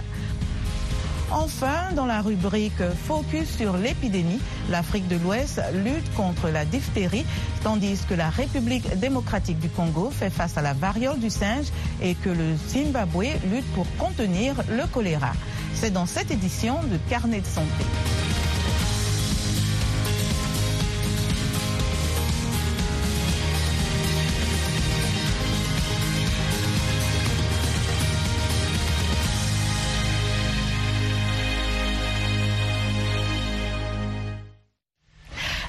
Enfin, 1.32 1.92
dans 1.96 2.06
la 2.06 2.22
rubrique 2.22 2.82
Focus 3.06 3.58
sur 3.58 3.76
l'épidémie, 3.76 4.40
l'Afrique 4.70 5.08
de 5.08 5.18
l'Ouest 5.18 5.62
lutte 5.84 6.14
contre 6.16 6.50
la 6.50 6.64
diphtérie, 6.64 7.26
tandis 7.64 8.00
que 8.08 8.14
la 8.14 8.30
République 8.30 8.98
démocratique 9.00 9.60
du 9.60 9.70
Congo 9.70 10.10
fait 10.10 10.30
face 10.30 10.58
à 10.58 10.62
la 10.62 10.74
variole 10.74 11.20
du 11.20 11.30
singe 11.30 11.68
et 12.02 12.16
que 12.16 12.30
le 12.30 12.56
Zimbabwe 12.70 13.26
lutte 13.52 13.72
pour 13.74 13.86
contenir 13.98 14.56
le 14.70 14.88
choléra. 14.88 15.34
C'est 15.74 15.92
dans 15.92 16.06
cette 16.06 16.32
édition 16.32 16.76
de 16.84 16.98
Carnet 17.10 17.42
de 17.42 17.46
santé. 17.46 17.84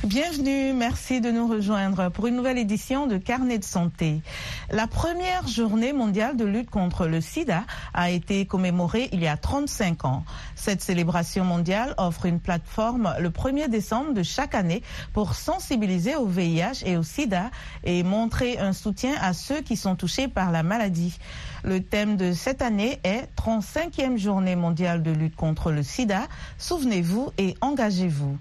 Bienvenue, 0.08 0.72
merci 0.72 1.20
de 1.20 1.30
nous 1.30 1.46
rejoindre 1.46 2.08
pour 2.08 2.26
une 2.28 2.34
nouvelle 2.36 2.56
édition 2.56 3.06
de 3.06 3.18
Carnet 3.18 3.58
de 3.58 3.64
santé. 3.64 4.22
La 4.70 4.86
première 4.86 5.46
journée 5.46 5.92
mondiale 5.92 6.34
de 6.34 6.46
lutte 6.46 6.70
contre 6.70 7.06
le 7.06 7.20
sida 7.20 7.64
a 7.92 8.08
été 8.08 8.46
commémorée 8.46 9.10
il 9.12 9.20
y 9.20 9.26
a 9.26 9.36
35 9.36 10.06
ans. 10.06 10.24
Cette 10.54 10.80
célébration 10.80 11.44
mondiale 11.44 11.92
offre 11.98 12.24
une 12.24 12.40
plateforme 12.40 13.14
le 13.20 13.28
1er 13.28 13.68
décembre 13.68 14.14
de 14.14 14.22
chaque 14.22 14.54
année 14.54 14.82
pour 15.12 15.34
sensibiliser 15.34 16.16
au 16.16 16.24
VIH 16.24 16.84
et 16.86 16.96
au 16.96 17.02
sida 17.02 17.50
et 17.84 18.02
montrer 18.02 18.56
un 18.58 18.72
soutien 18.72 19.12
à 19.20 19.34
ceux 19.34 19.60
qui 19.60 19.76
sont 19.76 19.94
touchés 19.94 20.26
par 20.26 20.50
la 20.52 20.62
maladie. 20.62 21.18
Le 21.64 21.82
thème 21.82 22.16
de 22.16 22.32
cette 22.32 22.62
année 22.62 23.00
est 23.02 23.28
35e 23.36 24.16
journée 24.16 24.54
mondiale 24.54 25.02
de 25.02 25.10
lutte 25.10 25.34
contre 25.34 25.72
le 25.72 25.82
sida. 25.82 26.28
Souvenez-vous 26.58 27.30
et 27.36 27.54
engagez-vous. 27.60 28.38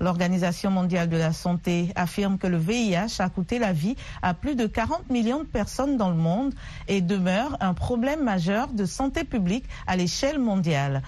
L'Organisation 0.00 0.70
mondiale 0.70 1.08
de 1.08 1.16
la 1.16 1.32
santé 1.32 1.92
affirme 1.94 2.38
que 2.38 2.46
le 2.46 2.56
VIH 2.56 3.18
a 3.18 3.28
coûté 3.28 3.58
la 3.58 3.72
vie 3.72 3.96
à 4.22 4.32
plus 4.32 4.54
de 4.54 4.66
40 4.66 5.10
millions 5.10 5.40
de 5.40 5.44
personnes 5.44 5.98
dans 5.98 6.08
le 6.08 6.16
monde 6.16 6.54
et 6.88 7.00
demeure 7.02 7.56
un 7.60 7.74
problème 7.74 8.22
majeur 8.24 8.68
de 8.68 8.86
santé 8.86 9.24
publique 9.24 9.66
à 9.86 9.96
l'échelle 9.96 10.38
mondiale. 10.38 11.02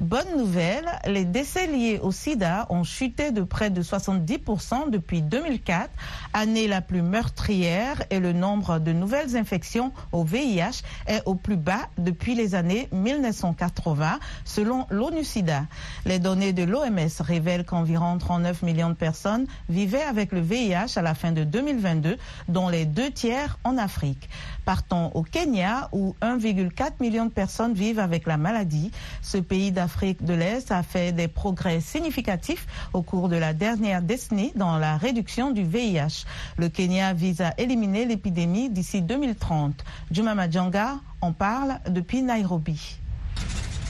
Bonne 0.00 0.36
nouvelle, 0.36 0.84
les 1.06 1.24
décès 1.24 1.66
liés 1.66 1.98
au 2.02 2.12
sida 2.12 2.66
ont 2.68 2.84
chuté 2.84 3.30
de 3.30 3.42
près 3.42 3.70
de 3.70 3.82
70% 3.82 4.90
depuis 4.90 5.22
2004, 5.22 5.88
année 6.34 6.68
la 6.68 6.82
plus 6.82 7.00
meurtrière, 7.00 8.02
et 8.10 8.20
le 8.20 8.34
nombre 8.34 8.78
de 8.78 8.92
nouvelles 8.92 9.38
infections 9.38 9.92
au 10.12 10.22
VIH 10.22 10.82
est 11.06 11.22
au 11.24 11.34
plus 11.34 11.56
bas 11.56 11.88
depuis 11.96 12.34
les 12.34 12.54
années 12.54 12.90
1980, 12.92 14.18
selon 14.44 14.86
l'ONU-SIDA. 14.90 15.64
Les 16.04 16.18
données 16.18 16.52
de 16.52 16.64
l'OMS 16.64 17.20
révèlent 17.20 17.64
qu'environ 17.64 18.18
39 18.18 18.64
millions 18.64 18.90
de 18.90 18.94
personnes 18.94 19.46
vivaient 19.70 20.02
avec 20.02 20.30
le 20.30 20.40
VIH 20.40 20.96
à 20.96 21.02
la 21.02 21.14
fin 21.14 21.32
de 21.32 21.42
2022, 21.42 22.18
dont 22.48 22.68
les 22.68 22.84
deux 22.84 23.10
tiers 23.10 23.58
en 23.64 23.78
Afrique. 23.78 24.28
Partons 24.66 25.12
au 25.14 25.22
Kenya, 25.22 25.88
où 25.92 26.16
1,4 26.20 26.94
million 27.00 27.26
de 27.26 27.30
personnes 27.30 27.72
vivent 27.72 28.00
avec 28.00 28.26
la 28.26 28.36
maladie. 28.36 28.90
Ce 29.22 29.38
pays 29.38 29.70
d'Afrique 29.70 30.24
de 30.24 30.34
l'Est 30.34 30.72
a 30.72 30.82
fait 30.82 31.12
des 31.12 31.28
progrès 31.28 31.80
significatifs 31.80 32.66
au 32.92 33.00
cours 33.00 33.28
de 33.28 33.36
la 33.36 33.54
dernière 33.54 34.02
décennie 34.02 34.50
dans 34.56 34.76
la 34.76 34.96
réduction 34.96 35.52
du 35.52 35.62
VIH. 35.62 36.24
Le 36.58 36.68
Kenya 36.68 37.14
vise 37.14 37.42
à 37.42 37.54
éliminer 37.58 38.06
l'épidémie 38.06 38.68
d'ici 38.68 39.02
2030. 39.02 39.84
Juma 40.10 40.34
Majanga 40.34 40.96
en 41.20 41.32
parle 41.32 41.78
depuis 41.88 42.22
Nairobi. 42.22 42.98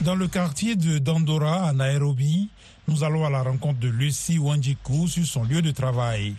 Dans 0.01 0.15
le 0.15 0.27
quartier 0.27 0.75
de 0.75 0.99
Dandora 0.99 1.69
à 1.69 1.73
Nairobi, 1.73 2.49
nous 2.87 3.03
allons 3.03 3.25
à 3.25 3.31
la 3.31 3.41
rencontre 3.41 3.79
de 3.79 3.89
Lucie 3.89 4.37
Wanjiku 4.37 5.07
sur 5.07 5.25
son 5.25 5.43
lieu 5.43 5.63
de 5.63 5.71
travail. 5.71 6.35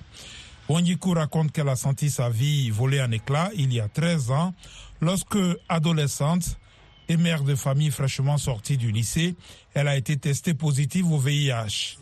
Wanjiku 0.68 1.14
raconte 1.14 1.50
qu'elle 1.52 1.68
a 1.70 1.76
senti 1.76 2.10
sa 2.10 2.28
vie 2.28 2.70
voler 2.70 3.00
en 3.00 3.10
éclats 3.10 3.50
il 3.56 3.72
y 3.72 3.80
a 3.80 3.88
13 3.88 4.30
ans 4.30 4.54
lorsque, 5.00 5.38
adolescente 5.68 6.58
et 7.08 7.16
mère 7.16 7.42
de 7.42 7.54
famille 7.54 7.90
fraîchement 7.90 8.36
sortie 8.36 8.76
du 8.76 8.92
lycée, 8.92 9.34
elle 9.72 9.88
a 9.88 9.96
été 9.96 10.18
testée 10.18 10.52
positive 10.52 11.10
au 11.10 11.18
VIH. 11.18 11.96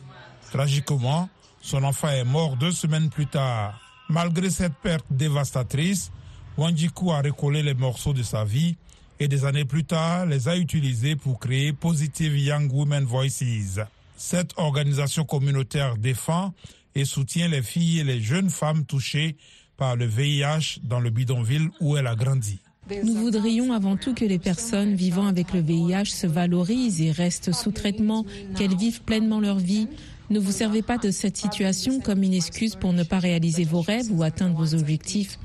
Tragiquement, 0.50 1.28
son 1.60 1.84
enfant 1.84 2.08
est 2.08 2.24
mort 2.24 2.56
deux 2.56 2.72
semaines 2.72 3.08
plus 3.08 3.26
tard. 3.26 3.80
Malgré 4.08 4.50
cette 4.50 4.74
perte 4.74 5.06
dévastatrice, 5.10 6.10
Wanjiku 6.56 7.12
a 7.12 7.20
recollé 7.22 7.62
les 7.62 7.74
morceaux 7.74 8.12
de 8.12 8.24
sa 8.24 8.44
vie 8.44 8.76
et 9.20 9.28
des 9.28 9.44
années 9.44 9.64
plus 9.64 9.84
tard 9.84 10.26
les 10.26 10.48
a 10.48 10.56
utilisés 10.56 11.14
pour 11.14 11.38
créer 11.38 11.72
Positive 11.72 12.36
Young 12.36 12.72
Women 12.72 13.04
Voices. 13.04 13.78
Cette 14.16 14.54
organisation 14.56 15.24
communautaire 15.24 15.96
défend 15.96 16.52
et 16.96 17.04
soutient 17.04 17.46
les 17.46 17.62
filles 17.62 18.00
et 18.00 18.04
les 18.04 18.20
jeunes 18.20 18.50
femmes 18.50 18.84
touchées 18.84 19.36
par 19.76 19.94
le 19.94 20.06
VIH 20.06 20.80
dans 20.82 20.98
le 20.98 21.10
bidonville 21.10 21.68
où 21.80 21.96
elle 21.96 22.06
a 22.06 22.16
grandi. 22.16 22.58
Nous 23.04 23.14
voudrions 23.14 23.72
avant 23.72 23.96
tout 23.96 24.14
que 24.14 24.24
les 24.24 24.38
personnes 24.38 24.94
vivant 24.94 25.26
avec 25.26 25.52
le 25.52 25.60
VIH 25.60 26.06
se 26.06 26.26
valorisent 26.26 27.02
et 27.02 27.10
restent 27.10 27.52
sous 27.52 27.72
traitement, 27.72 28.24
qu'elles 28.56 28.76
vivent 28.76 29.02
pleinement 29.02 29.40
leur 29.40 29.58
vie. 29.58 29.88
Ne 30.30 30.38
vous 30.38 30.52
servez 30.52 30.82
pas 30.82 30.96
de 30.96 31.10
cette 31.10 31.36
situation 31.36 32.00
comme 32.00 32.22
une 32.22 32.32
excuse 32.32 32.76
pour 32.76 32.92
ne 32.92 33.02
pas 33.02 33.18
réaliser 33.18 33.64
vos 33.64 33.82
rêves 33.82 34.10
ou 34.10 34.22
atteindre 34.22 34.56
vos 34.56 34.74
objectifs. 34.74 35.38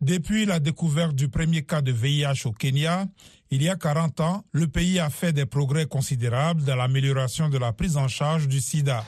Depuis 0.00 0.46
la 0.46 0.60
découverte 0.60 1.14
du 1.14 1.28
premier 1.28 1.62
cas 1.62 1.82
de 1.82 1.92
VIH 1.92 2.46
au 2.46 2.52
Kenya, 2.52 3.06
il 3.50 3.62
y 3.62 3.68
a 3.68 3.76
40 3.76 4.20
ans, 4.20 4.44
le 4.52 4.66
pays 4.66 4.98
a 4.98 5.10
fait 5.10 5.32
des 5.32 5.46
progrès 5.46 5.86
considérables 5.86 6.62
dans 6.64 6.76
l'amélioration 6.76 7.48
de 7.48 7.58
la 7.58 7.72
prise 7.72 7.96
en 7.96 8.08
charge 8.08 8.48
du 8.48 8.60
sida. 8.60 9.04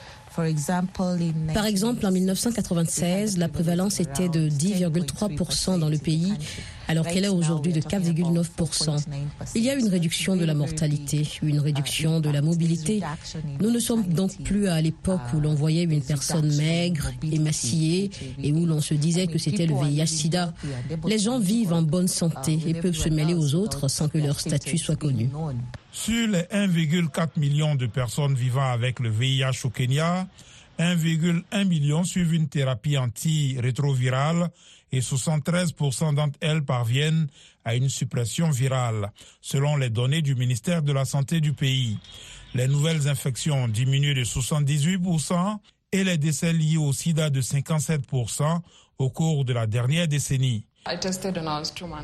Par 1.54 1.66
exemple, 1.66 2.06
en 2.06 2.10
1996, 2.10 3.38
la 3.38 3.48
prévalence 3.48 4.00
était 4.00 4.28
de 4.28 4.48
10,3% 4.48 5.78
dans 5.78 5.88
le 5.88 5.98
pays, 5.98 6.34
alors 6.88 7.06
qu'elle 7.06 7.24
est 7.24 7.28
aujourd'hui 7.28 7.72
de 7.72 7.80
4,9%. 7.80 9.04
Il 9.54 9.62
y 9.62 9.70
a 9.70 9.74
une 9.74 9.88
réduction 9.88 10.36
de 10.36 10.44
la 10.44 10.54
mortalité, 10.54 11.26
une 11.42 11.58
réduction 11.58 12.20
de 12.20 12.30
la 12.30 12.42
mobilité. 12.42 13.00
Nous 13.60 13.70
ne 13.70 13.78
sommes 13.78 14.04
donc 14.04 14.36
plus 14.42 14.68
à 14.68 14.80
l'époque 14.80 15.20
où 15.34 15.40
l'on 15.40 15.54
voyait 15.54 15.84
une 15.84 16.02
personne 16.02 16.54
maigre, 16.56 17.10
émaciée, 17.32 18.10
et 18.42 18.52
où 18.52 18.66
l'on 18.66 18.80
se 18.80 18.94
disait 18.94 19.26
que 19.26 19.38
c'était 19.38 19.66
le 19.66 19.74
VIH-Sida. 19.74 20.52
Les 21.06 21.18
gens 21.18 21.38
vivent 21.38 21.72
en 21.72 21.82
bonne 21.82 22.08
santé 22.08 22.58
et 22.66 22.74
peuvent 22.74 22.96
se 22.96 23.08
mêler 23.08 23.34
aux 23.34 23.54
autres 23.54 23.88
sans 23.88 24.08
que 24.08 24.18
leur 24.18 24.38
statut 24.40 24.78
soit 24.78 24.96
connu. 24.96 25.30
Sur 25.96 26.28
les 26.28 26.42
1,4 26.42 27.30
million 27.38 27.74
de 27.74 27.86
personnes 27.86 28.34
vivant 28.34 28.70
avec 28.70 29.00
le 29.00 29.08
VIH 29.08 29.64
au 29.64 29.70
Kenya, 29.70 30.28
1,1 30.78 31.64
million 31.64 32.04
suivent 32.04 32.34
une 32.34 32.50
thérapie 32.50 32.98
antirétrovirale 32.98 34.50
et 34.92 35.00
73% 35.00 36.14
d'entre 36.14 36.38
elles 36.42 36.62
parviennent 36.62 37.28
à 37.64 37.74
une 37.74 37.88
suppression 37.88 38.50
virale, 38.50 39.10
selon 39.40 39.76
les 39.76 39.88
données 39.88 40.20
du 40.20 40.34
ministère 40.34 40.82
de 40.82 40.92
la 40.92 41.06
Santé 41.06 41.40
du 41.40 41.54
pays. 41.54 41.98
Les 42.54 42.68
nouvelles 42.68 43.08
infections 43.08 43.64
ont 43.64 43.68
diminué 43.68 44.12
de 44.12 44.22
78% 44.22 45.58
et 45.92 46.04
les 46.04 46.18
décès 46.18 46.52
liés 46.52 46.76
au 46.76 46.92
sida 46.92 47.30
de 47.30 47.40
57% 47.40 48.60
au 48.98 49.08
cours 49.08 49.46
de 49.46 49.54
la 49.54 49.66
dernière 49.66 50.08
décennie. 50.08 50.66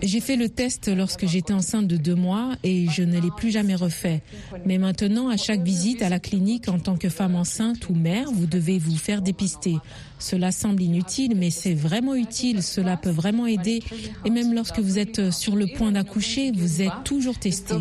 J'ai 0.02 0.20
fait 0.20 0.36
le 0.36 0.48
test 0.48 0.88
lorsque 0.88 1.26
j'étais 1.26 1.52
enceinte 1.52 1.86
de 1.86 1.96
deux 1.96 2.14
mois 2.14 2.52
et 2.62 2.88
je 2.88 3.02
ne 3.02 3.20
l'ai 3.20 3.30
plus 3.36 3.50
jamais 3.50 3.74
refait. 3.74 4.22
Mais 4.64 4.78
maintenant, 4.78 5.28
à 5.28 5.36
chaque 5.36 5.62
visite 5.62 6.02
à 6.02 6.08
la 6.08 6.18
clinique 6.18 6.68
en 6.68 6.78
tant 6.78 6.96
que 6.96 7.08
femme 7.08 7.34
enceinte 7.34 7.88
ou 7.88 7.94
mère, 7.94 8.30
vous 8.30 8.46
devez 8.46 8.78
vous 8.78 8.96
faire 8.96 9.22
dépister. 9.22 9.76
Cela 10.18 10.52
semble 10.52 10.82
inutile, 10.82 11.34
mais 11.36 11.50
c'est 11.50 11.74
vraiment 11.74 12.14
utile. 12.14 12.62
Cela 12.62 12.96
peut 12.96 13.10
vraiment 13.10 13.46
aider. 13.46 13.82
Et 14.24 14.30
même 14.30 14.54
lorsque 14.54 14.78
vous 14.78 14.98
êtes 14.98 15.30
sur 15.30 15.56
le 15.56 15.66
point 15.66 15.92
d'accoucher, 15.92 16.52
vous 16.52 16.82
êtes 16.82 17.04
toujours 17.04 17.38
testé. 17.38 17.74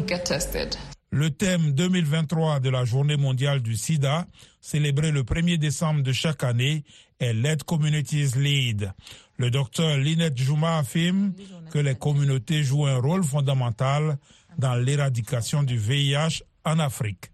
Le 1.14 1.30
thème 1.30 1.74
2023 1.74 2.62
de 2.62 2.70
la 2.70 2.86
Journée 2.86 3.18
mondiale 3.18 3.62
du 3.62 3.76
sida, 3.76 4.28
célébré 4.62 5.12
le 5.12 5.24
1er 5.24 5.58
décembre 5.58 6.04
de 6.04 6.14
chaque 6.14 6.42
année, 6.42 6.86
est 7.22 7.34
Let 7.34 7.58
Communities 7.66 8.32
Lead. 8.38 8.92
Le 9.38 9.50
docteur 9.50 9.98
Lynette 9.98 10.38
Juma 10.38 10.80
affirme 10.80 11.34
que 11.72 11.80
les 11.80 11.96
communautés 11.96 12.64
jouent 12.64 12.88
un 12.88 13.00
rôle 13.00 13.24
fondamental 13.24 14.18
dans 14.58 14.76
l'éradication 14.76 15.64
du 15.64 15.78
VIH 15.78 16.44
en 16.66 16.80
Afrique. 16.80 17.31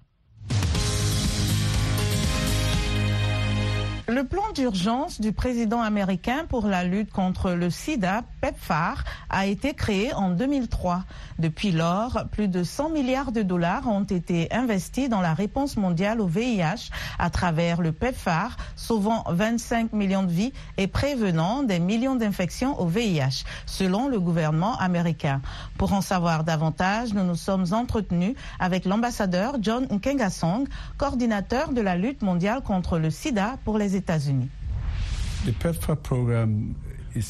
Le 4.10 4.24
plan 4.24 4.54
d'urgence 4.56 5.20
du 5.20 5.34
président 5.34 5.82
américain 5.82 6.46
pour 6.48 6.66
la 6.66 6.86
lutte 6.86 7.12
contre 7.12 7.52
le 7.52 7.70
sida, 7.70 8.24
PEPFAR, 8.40 9.04
a 9.30 9.48
été 9.48 9.74
créé 9.74 10.14
en 10.14 10.30
2003. 10.30 11.04
Depuis 11.40 11.72
lors, 11.74 12.24
plus 12.32 12.48
de 12.48 12.64
100 12.64 12.92
milliards 12.92 13.34
de 13.34 13.42
dollars 13.42 13.86
ont 13.86 14.06
été 14.06 14.48
investis 14.54 15.10
dans 15.10 15.20
la 15.20 15.34
réponse 15.34 15.76
mondiale 15.76 16.22
au 16.22 16.26
VIH 16.26 16.90
à 17.20 17.30
travers 17.30 17.82
le 17.82 17.92
PEPFAR, 17.92 18.56
sauvant 18.78 19.26
25 19.28 19.92
millions 19.92 20.24
de 20.24 20.32
vies 20.32 20.54
et 20.78 20.88
prévenant 20.88 21.64
des 21.64 21.80
millions 21.80 22.16
d'infections 22.16 22.80
au 22.80 22.86
VIH, 22.86 23.44
selon 23.66 24.08
le 24.08 24.22
gouvernement 24.22 24.78
américain. 24.78 25.42
Pour 25.78 25.94
en 25.94 26.02
savoir 26.02 26.44
davantage, 26.44 27.14
nous 27.14 27.24
nous 27.24 27.36
sommes 27.36 27.66
entretenus 27.72 28.36
avec 28.60 28.86
l'ambassadeur 28.86 29.58
John 29.62 29.86
Nkengasong, 29.92 30.68
coordinateur 30.98 31.72
de 31.72 31.82
la 31.82 31.96
lutte 31.96 32.22
mondiale 32.22 32.62
contre 32.64 32.98
le 32.98 33.10
sida 33.10 33.58
pour 33.64 33.78
les 33.78 33.96
États-Unis. 33.96 34.50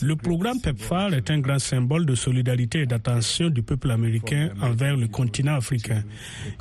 Le 0.01 0.16
programme 0.16 0.60
PEPFAR 0.60 1.13
est 1.13 1.30
un 1.32 1.39
grand 1.39 1.60
symbole 1.60 2.06
de 2.06 2.16
solidarité 2.16 2.82
et 2.82 2.86
d'attention 2.86 3.50
du 3.50 3.63
peuple 3.63 3.92
américain 3.92 4.50
envers 4.62 4.98
le 4.98 5.08
continent 5.08 5.56
africain. 5.56 6.04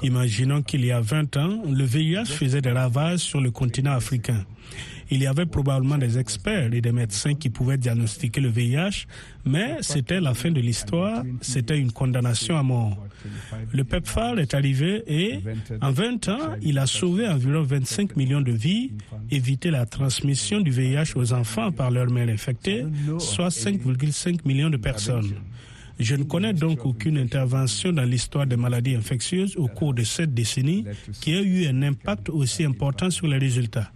Imaginons 0.03 0.63
qu'il 0.63 0.85
y 0.85 0.93
a 0.93 1.01
20 1.01 1.37
ans, 1.37 1.63
le 1.69 1.85
VIH 1.85 2.27
faisait 2.27 2.61
des 2.61 2.71
ravages 2.73 3.21
sur 3.21 3.41
le 3.41 3.51
continent 3.51 3.93
africain. 3.93 4.45
Il 5.11 5.23
y 5.23 5.27
avait 5.27 5.47
probablement 5.47 5.99
des 5.99 6.19
experts 6.19 6.73
et 6.75 6.81
des 6.81 6.93
médecins 6.93 7.35
qui 7.35 7.49
pouvaient 7.49 7.79
diagnostiquer 7.79 8.41
le 8.41 8.49
VIH, 8.49 9.07
mais 9.45 9.77
c'était 9.81 10.21
la 10.21 10.35
fin 10.35 10.51
de 10.51 10.61
l'histoire, 10.61 11.23
c'était 11.41 11.79
une 11.79 11.93
condamnation 11.93 12.57
à 12.57 12.63
mort. 12.65 12.99
Le 13.73 13.85
PEPFAR 13.85 14.39
est 14.39 14.55
arrivé 14.55 15.05
et, 15.07 15.41
en 15.81 15.93
20 15.93 16.29
ans, 16.29 16.57
il 16.63 16.79
a 16.79 16.87
sauvé 16.87 17.29
environ 17.29 17.63
25 17.63 18.17
millions 18.17 18.41
de 18.41 18.53
vies, 18.53 18.93
évité 19.31 19.71
la 19.71 19.87
transmission 19.87 20.61
du 20.61 20.71
VIH 20.71 21.13
aux 21.15 21.33
enfants 21.33 21.71
par 21.71 21.91
leur 21.91 22.11
mère 22.11 22.29
infectée, 22.29 22.85
soit 23.19 23.49
5,5 23.49 24.41
millions 24.45 24.71
de 24.71 24.77
personnes. 24.77 25.35
Je 25.99 26.15
ne 26.15 26.25
connais 26.25 26.53
donc 26.53 26.85
aucune 26.85 27.17
intervention 27.17 27.91
dans 27.93 28.03
l'histoire 28.03 28.47
des 28.47 28.57
maladies 28.57 28.95
infectieuses 28.95 29.57
au 29.57 29.67
cours 29.67 29.95
de 29.95 30.03
cette 30.03 30.35
décennie 30.35 30.85
qui 31.23 31.35
a 31.35 31.41
eu 31.41 31.67
un 31.67 31.83
impact 31.83 32.29
aussi 32.29 32.65
important 32.65 33.09
sur 33.09 33.27
les 33.27 33.39
résultats. 33.39 33.91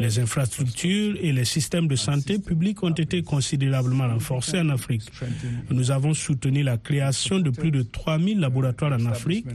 Les 0.00 0.18
infrastructures 0.18 1.16
et 1.20 1.32
les 1.32 1.44
systèmes 1.44 1.88
de 1.88 1.96
santé 1.96 2.38
publique 2.38 2.82
ont 2.82 2.90
été 2.94 3.22
considérablement 3.22 4.08
renforcés 4.08 4.58
en 4.60 4.68
Afrique. 4.70 5.02
Nous 5.70 5.90
avons 5.90 6.14
soutenu 6.14 6.62
la 6.62 6.76
création 6.76 7.38
de 7.38 7.50
plus 7.50 7.70
de 7.70 7.82
3000 7.82 8.38
laboratoires 8.40 8.92
en 8.92 9.06
Afrique. 9.06 9.46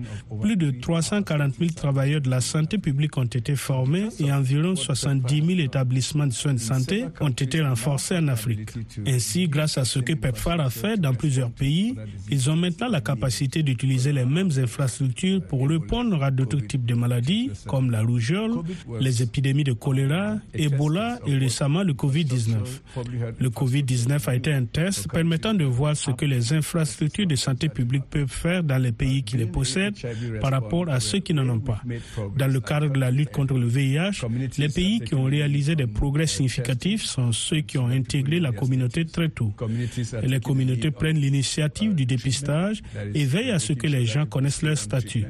Plus 0.42 0.56
de 0.58 0.72
340 0.72 1.56
000 1.60 1.72
travailleurs 1.72 2.22
de 2.22 2.30
la 2.30 2.42
santé 2.42 2.78
publique 2.78 3.18
ont 3.18 3.24
été 3.24 3.56
formés 3.56 4.08
et 4.20 4.32
environ 4.32 4.76
70 4.76 5.46
000 5.46 5.60
établissements 5.60 6.28
de 6.28 6.34
soins 6.34 6.54
de 6.54 6.60
santé 6.60 7.06
ont 7.20 7.30
été 7.30 7.62
renforcés 7.62 8.18
en 8.18 8.28
Afrique. 8.28 8.70
Ainsi, 9.08 9.48
grâce 9.48 9.78
à 9.78 9.86
ce 9.86 10.00
que 10.00 10.14
PEPFAR 10.14 10.60
a 10.60 10.70
fait 10.70 11.00
dans 11.00 11.14
plusieurs 11.14 11.52
pays, 11.52 11.96
ils 12.30 12.50
ont 12.50 12.56
maintenant 12.56 12.88
la 12.88 13.02
capacité 13.02 13.64
d'utiliser 13.64 14.12
les 14.14 14.26
mêmes 14.26 14.52
infrastructures 14.58 15.42
pour 15.48 15.68
répondre 15.68 16.22
à 16.24 16.32
d'autres 16.32 16.60
types 16.60 16.86
de 16.86 16.94
maladies 16.96 17.52
comme 17.68 17.92
la 17.92 18.02
rougeole, 18.02 18.52
les 19.00 19.22
épidémies 19.22 19.64
de 19.64 19.74
choléra 19.84 20.38
Ebola 20.54 21.20
et 21.28 21.36
récemment 21.36 21.84
le 21.84 21.94
Covid-19. 21.94 22.56
Le 23.38 23.50
Covid-19 23.50 24.30
a 24.30 24.36
été 24.36 24.54
un 24.54 24.64
test 24.64 25.12
permettant 25.12 25.54
de 25.54 25.66
voir 25.66 25.98
ce 25.98 26.12
que 26.12 26.26
les 26.26 26.54
infrastructures 26.54 27.28
de 27.28 27.36
santé 27.36 27.68
publique 27.68 28.06
peuvent 28.10 28.32
faire 28.32 28.64
dans 28.64 28.78
les 28.82 28.94
pays 28.94 29.24
qui 29.24 29.36
les 29.36 29.46
possèdent 29.46 29.98
par 30.40 30.52
rapport 30.52 30.88
à 30.90 31.02
ceux 31.02 31.20
qui 31.20 31.34
n'en 31.34 31.50
ont 31.50 31.60
pas. 31.60 31.82
Dans 32.38 32.48
le 32.48 32.60
cadre 32.62 32.90
de 32.90 32.98
la 33.00 33.12
lutte 33.12 33.32
contre 33.32 33.56
le 33.56 33.68
VIH, 33.68 34.26
les 34.58 34.70
pays 34.70 35.02
qui 35.02 35.16
ont 35.16 35.26
réalisé 35.26 35.76
des 35.76 35.88
progrès 35.88 36.28
significatifs 36.28 37.04
sont 37.04 37.34
ceux 37.34 37.60
qui 37.62 37.78
ont 37.78 37.88
intégré 37.88 38.40
la 38.40 38.54
communauté 38.54 39.04
très 39.06 39.28
tôt. 39.30 39.54
les 40.24 40.40
communautés 40.40 40.92
prennent 40.92 41.20
l'initiative 41.20 41.94
du 41.94 42.06
dépistage 42.06 42.82
et 43.14 43.26
veillent 43.26 43.52
à 43.52 43.60
ce 43.60 43.74
que 43.74 43.88
les 43.88 44.06
gens 44.06 44.26
connaissent 44.26 44.62
leur 44.62 44.78
statut. 44.78 45.26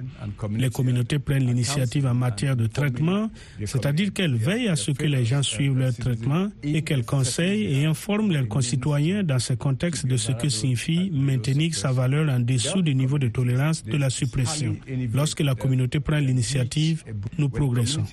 Les 0.55 0.69
communautés 0.69 1.17
prennent 1.17 1.48
l'initiative 1.48 2.05
en 2.05 2.13
matière 2.13 2.55
de 2.55 2.67
traitement, 2.67 3.31
c'est-à-dire 3.65 4.13
qu'elles 4.13 4.42
veillent 4.43 4.67
à 4.67 4.75
ce 4.75 4.91
que 4.91 5.05
les 5.05 5.25
gens 5.25 5.41
suivent 5.43 5.77
leur 5.77 5.95
traitement 5.95 6.50
et 6.63 6.81
qu'elles 6.81 7.05
conseillent 7.05 7.65
et 7.73 7.85
informent 7.85 8.31
leurs 8.31 8.47
concitoyens 8.47 9.23
dans 9.23 9.39
ce 9.39 9.53
contexte 9.53 10.05
de 10.05 10.17
ce 10.17 10.31
que 10.33 10.50
signifie 10.50 11.09
maintenir 11.13 11.73
sa 11.73 11.91
valeur 11.91 12.29
en 12.29 12.39
dessous 12.39 12.81
du 12.81 12.93
niveau 12.95 13.17
de 13.19 13.27
tolérance 13.29 13.83
de 13.83 13.97
la 13.97 14.09
suppression. 14.09 14.75
Lorsque 15.13 15.39
la 15.39 15.55
communauté 15.55 16.00
prend 16.00 16.19
l'initiative, 16.19 17.03
nous 17.38 17.50
progressons. 17.50 18.03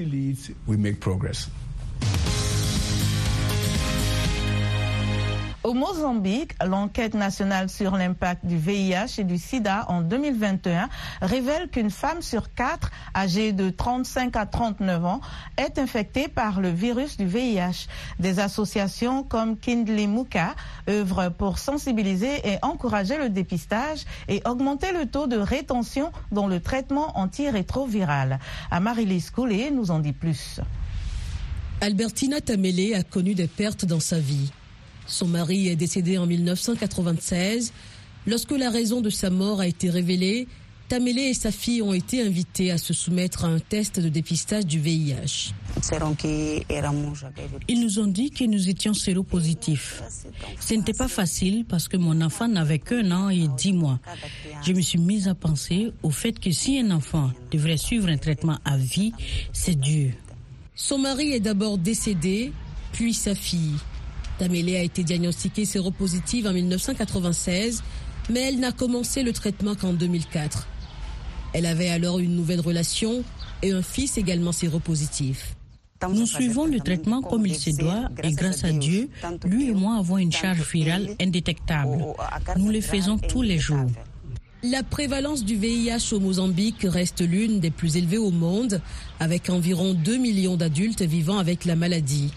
Au 5.63 5.75
Mozambique, 5.75 6.53
l'enquête 6.67 7.13
nationale 7.13 7.69
sur 7.69 7.95
l'impact 7.95 8.47
du 8.47 8.57
VIH 8.57 9.19
et 9.19 9.25
du 9.25 9.37
sida 9.37 9.85
en 9.89 10.01
2021 10.01 10.89
révèle 11.21 11.69
qu'une 11.69 11.91
femme 11.91 12.23
sur 12.23 12.55
quatre 12.55 12.91
âgée 13.15 13.53
de 13.53 13.69
35 13.69 14.37
à 14.37 14.47
39 14.47 15.05
ans 15.05 15.21
est 15.59 15.79
infectée 15.79 16.29
par 16.29 16.63
le 16.63 16.71
virus 16.71 17.19
du 17.19 17.27
VIH. 17.27 17.89
Des 18.19 18.41
associations 18.41 19.23
comme 19.23 19.59
Kindly 19.59 20.07
Muka 20.07 20.55
œuvrent 20.89 21.31
pour 21.31 21.59
sensibiliser 21.59 22.41
et 22.43 22.57
encourager 22.63 23.19
le 23.19 23.29
dépistage 23.29 24.07
et 24.29 24.41
augmenter 24.47 24.93
le 24.93 25.05
taux 25.05 25.27
de 25.27 25.37
rétention 25.37 26.11
dans 26.33 26.47
le 26.47 26.61
traitement 26.61 27.19
antirétroviral. 27.19 28.39
Amarilis 28.71 29.27
Koulé 29.31 29.71
nous 29.71 29.91
en 29.91 29.99
dit 29.99 30.15
plus. 30.15 30.59
Albertina 31.83 32.41
Tamele 32.41 32.95
a 32.95 33.03
connu 33.03 33.35
des 33.35 33.47
pertes 33.47 33.85
dans 33.85 34.01
sa 34.01 34.19
vie. 34.19 34.51
Son 35.11 35.27
mari 35.27 35.69
est 35.69 35.77
décédé 35.77 36.19
en 36.19 36.27
1996. 36.27 37.73
Lorsque 38.27 38.53
la 38.53 38.71
raison 38.71 39.01
de 39.01 39.11
sa 39.11 39.29
mort 39.29 39.61
a 39.61 39.67
été 39.67 39.91
révélée, 39.91 40.47
Tamélé 40.89 41.23
et 41.23 41.35
sa 41.35 41.53
fille 41.53 41.83
ont 41.83 41.93
été 41.93 42.21
invités 42.21 42.73
à 42.73 42.79
se 42.79 42.93
soumettre 42.93 43.45
à 43.45 43.49
un 43.49 43.61
test 43.61 44.01
de 44.01 44.09
dépistage 44.09 44.67
du 44.67 44.81
VIH. 44.81 45.53
Ils 47.69 47.81
nous 47.81 47.99
ont 48.01 48.07
dit 48.07 48.31
que 48.31 48.45
nous 48.45 48.69
étions 48.69 48.93
séropositifs. 48.93 50.03
Ce 50.59 50.75
n'était 50.75 50.93
pas 50.93 51.07
facile 51.07 51.65
parce 51.65 51.87
que 51.87 51.97
mon 51.97 52.21
enfant 52.21 52.49
n'avait 52.49 52.81
qu'un 52.81 53.11
an 53.13 53.29
et 53.29 53.47
dix 53.57 53.73
mois. 53.73 54.01
Je 54.65 54.73
me 54.73 54.81
suis 54.81 54.99
mise 54.99 55.29
à 55.29 55.35
penser 55.35 55.93
au 56.03 56.11
fait 56.11 56.39
que 56.39 56.51
si 56.51 56.81
un 56.81 56.91
enfant 56.91 57.31
devrait 57.53 57.77
suivre 57.77 58.09
un 58.09 58.19
traitement 58.19 58.59
à 58.65 58.77
vie, 58.77 59.13
c'est 59.53 59.79
Dieu. 59.79 60.13
Son 60.75 60.99
mari 60.99 61.33
est 61.33 61.41
d'abord 61.41 61.79
décédé, 61.79 62.53
puis 62.93 63.15
sa 63.15 63.37
fille. 63.37 63.77
Tamélé 64.41 64.79
a 64.79 64.83
été 64.83 65.05
diagnostiquée 65.05 65.67
séropositive 65.67 66.47
en 66.47 66.55
1996, 66.55 67.83
mais 68.31 68.41
elle 68.41 68.59
n'a 68.59 68.73
commencé 68.73 69.23
le 69.23 69.35
traitement 69.35 69.75
qu'en 69.75 69.93
2004. 69.93 70.67
Elle 71.53 71.67
avait 71.67 71.91
alors 71.91 72.21
une 72.21 72.37
nouvelle 72.37 72.61
relation 72.61 73.23
et 73.63 73.73
un 73.73 73.83
fils 73.83 74.17
également 74.17 74.53
séropositif. 74.53 75.57
Nous 76.09 76.25
suivons 76.25 76.65
le 76.65 76.81
traitement 76.81 77.21
comme 77.21 77.45
il 77.45 77.55
se 77.55 77.69
doit 77.69 78.09
et 78.23 78.33
grâce 78.33 78.65
à 78.65 78.73
Dieu, 78.73 79.11
lui 79.45 79.69
et 79.69 79.75
moi 79.75 79.99
avons 79.99 80.17
une 80.17 80.33
charge 80.33 80.63
virale 80.73 81.11
indétectable. 81.21 82.03
Nous 82.57 82.71
le 82.71 82.81
faisons 82.81 83.19
tous 83.19 83.43
les 83.43 83.59
jours. 83.59 83.91
La 84.63 84.83
prévalence 84.83 85.45
du 85.45 85.57
VIH 85.57 86.13
au 86.15 86.21
Mozambique 86.21 86.87
reste 86.89 87.21
l'une 87.21 87.61
des 87.61 87.71
plus 87.71 87.99
élevées 87.99 88.17
au 88.17 88.31
monde, 88.31 88.81
avec 89.19 89.51
environ 89.51 89.93
2 89.93 90.17
millions 90.17 90.57
d'adultes 90.57 91.03
vivant 91.03 91.37
avec 91.37 91.67
la 91.67 91.77
maladie. 91.77 92.33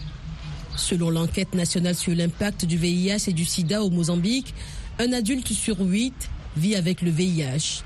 Selon 0.76 1.10
l'enquête 1.10 1.54
nationale 1.54 1.94
sur 1.94 2.14
l'impact 2.14 2.64
du 2.64 2.76
VIH 2.76 3.28
et 3.28 3.32
du 3.32 3.44
sida 3.44 3.82
au 3.82 3.90
Mozambique, 3.90 4.54
un 4.98 5.12
adulte 5.12 5.52
sur 5.52 5.80
huit 5.80 6.30
vit 6.56 6.74
avec 6.74 7.02
le 7.02 7.10
VIH. 7.10 7.82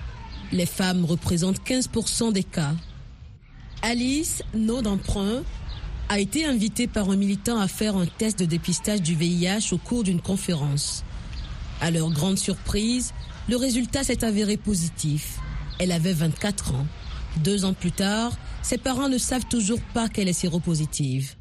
Les 0.52 0.66
femmes 0.66 1.04
représentent 1.04 1.60
15% 1.60 2.32
des 2.32 2.44
cas. 2.44 2.74
Alice, 3.82 4.42
nom 4.54 4.82
d'emprunt, 4.82 5.42
a 6.08 6.18
été 6.18 6.46
invitée 6.46 6.86
par 6.86 7.10
un 7.10 7.16
militant 7.16 7.60
à 7.60 7.68
faire 7.68 7.96
un 7.96 8.06
test 8.06 8.38
de 8.38 8.46
dépistage 8.46 9.02
du 9.02 9.14
VIH 9.14 9.72
au 9.72 9.78
cours 9.78 10.04
d'une 10.04 10.20
conférence. 10.20 11.04
À 11.80 11.90
leur 11.90 12.10
grande 12.10 12.38
surprise, 12.38 13.12
le 13.48 13.56
résultat 13.56 14.04
s'est 14.04 14.24
avéré 14.24 14.56
positif. 14.56 15.38
Elle 15.78 15.92
avait 15.92 16.14
24 16.14 16.74
ans. 16.74 16.86
Deux 17.44 17.64
ans 17.64 17.74
plus 17.74 17.92
tard, 17.92 18.32
ses 18.62 18.78
parents 18.78 19.08
ne 19.08 19.18
savent 19.18 19.46
toujours 19.46 19.80
pas 19.94 20.08
qu'elle 20.08 20.28
est 20.28 20.32
séropositive. 20.32 21.37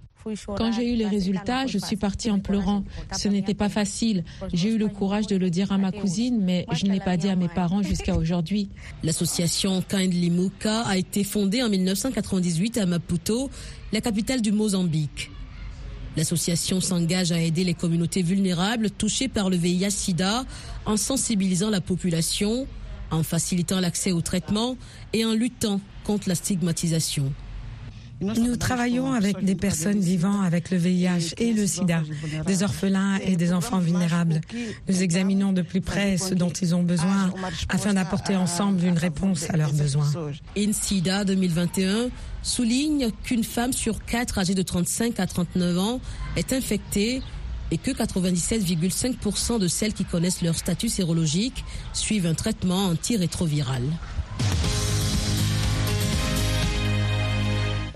Quand 0.57 0.71
j'ai 0.71 0.93
eu 0.93 0.95
les 0.95 1.07
résultats, 1.07 1.67
je 1.67 1.77
suis 1.77 1.97
partie 1.97 2.31
en 2.31 2.39
pleurant. 2.39 2.83
Ce 3.15 3.27
n'était 3.27 3.53
pas 3.53 3.69
facile. 3.69 4.23
J'ai 4.53 4.69
eu 4.69 4.77
le 4.77 4.87
courage 4.87 5.27
de 5.27 5.35
le 5.35 5.49
dire 5.49 5.71
à 5.71 5.77
ma 5.77 5.91
cousine, 5.91 6.39
mais 6.41 6.65
je 6.71 6.85
ne 6.85 6.91
l'ai 6.91 6.99
pas 6.99 7.17
dit 7.17 7.29
à 7.29 7.35
mes 7.35 7.49
parents 7.49 7.83
jusqu'à 7.83 8.15
aujourd'hui. 8.17 8.69
L'association 9.03 9.81
Kindly 9.87 10.29
Muka 10.29 10.81
a 10.81 10.97
été 10.97 11.23
fondée 11.23 11.63
en 11.63 11.69
1998 11.69 12.77
à 12.77 12.85
Maputo, 12.85 13.49
la 13.91 14.01
capitale 14.01 14.41
du 14.41 14.51
Mozambique. 14.51 15.31
L'association 16.15 16.81
s'engage 16.81 17.31
à 17.31 17.39
aider 17.39 17.63
les 17.63 17.75
communautés 17.75 18.23
vulnérables 18.23 18.89
touchées 18.89 19.27
par 19.27 19.51
le 19.51 19.55
VIH-Sida 19.55 20.45
en 20.85 20.97
sensibilisant 20.97 21.69
la 21.69 21.79
population, 21.79 22.65
en 23.11 23.21
facilitant 23.21 23.79
l'accès 23.79 24.11
au 24.11 24.21
traitement 24.21 24.77
et 25.13 25.25
en 25.25 25.33
luttant 25.33 25.79
contre 26.03 26.27
la 26.27 26.35
stigmatisation. 26.35 27.31
Nous 28.19 28.55
travaillons 28.55 29.13
avec 29.13 29.43
des 29.43 29.55
personnes 29.55 29.99
vivant 29.99 30.41
avec 30.41 30.71
le 30.71 30.77
VIH 30.77 31.35
et 31.37 31.53
le 31.53 31.67
sida, 31.67 32.01
des 32.45 32.63
orphelins 32.63 33.17
et 33.17 33.35
des 33.35 33.53
enfants 33.53 33.79
vulnérables. 33.79 34.41
Nous 34.87 35.03
examinons 35.03 35.53
de 35.53 35.61
plus 35.61 35.81
près 35.81 36.17
ce 36.17 36.33
dont 36.33 36.49
ils 36.49 36.73
ont 36.73 36.83
besoin 36.83 37.31
afin 37.69 37.93
d'apporter 37.93 38.35
ensemble 38.35 38.83
une 38.83 38.97
réponse 38.97 39.49
à 39.49 39.57
leurs 39.57 39.73
besoins. 39.73 40.11
INSIDA 40.57 41.25
2021 41.25 42.09
souligne 42.41 43.11
qu'une 43.23 43.43
femme 43.43 43.73
sur 43.73 44.03
quatre 44.03 44.39
âgée 44.39 44.55
de 44.55 44.63
35 44.63 45.19
à 45.19 45.27
39 45.27 45.77
ans 45.77 45.99
est 46.35 46.53
infectée 46.53 47.21
et 47.69 47.77
que 47.77 47.91
97,5% 47.91 49.59
de 49.59 49.67
celles 49.67 49.93
qui 49.93 50.05
connaissent 50.05 50.41
leur 50.41 50.55
statut 50.55 50.89
sérologique 50.89 51.63
suivent 51.93 52.25
un 52.25 52.33
traitement 52.33 52.85
antirétroviral. 52.85 53.83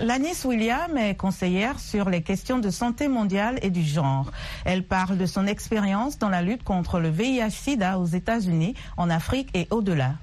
Lanis 0.02 0.46
William 0.46 0.98
est 0.98 1.14
conseillère 1.14 1.80
sur 1.80 2.10
les 2.10 2.24
questions 2.24 2.58
de 2.58 2.72
santé 2.72 3.08
mondiale 3.08 3.60
et 3.62 3.70
du 3.70 3.84
genre. 3.84 4.32
Elle 4.66 4.84
parle 4.84 5.16
de 5.16 5.28
son 5.28 5.46
expérience 5.46 6.18
dans 6.18 6.30
la 6.30 6.42
lutte 6.42 6.64
contre 6.64 7.00
le 7.00 7.10
VIH-Sida 7.10 8.00
aux 8.00 8.08
États-Unis, 8.08 8.74
en 8.98 9.12
Afrique 9.12 9.50
et 9.54 9.68
au-delà. 9.70 10.16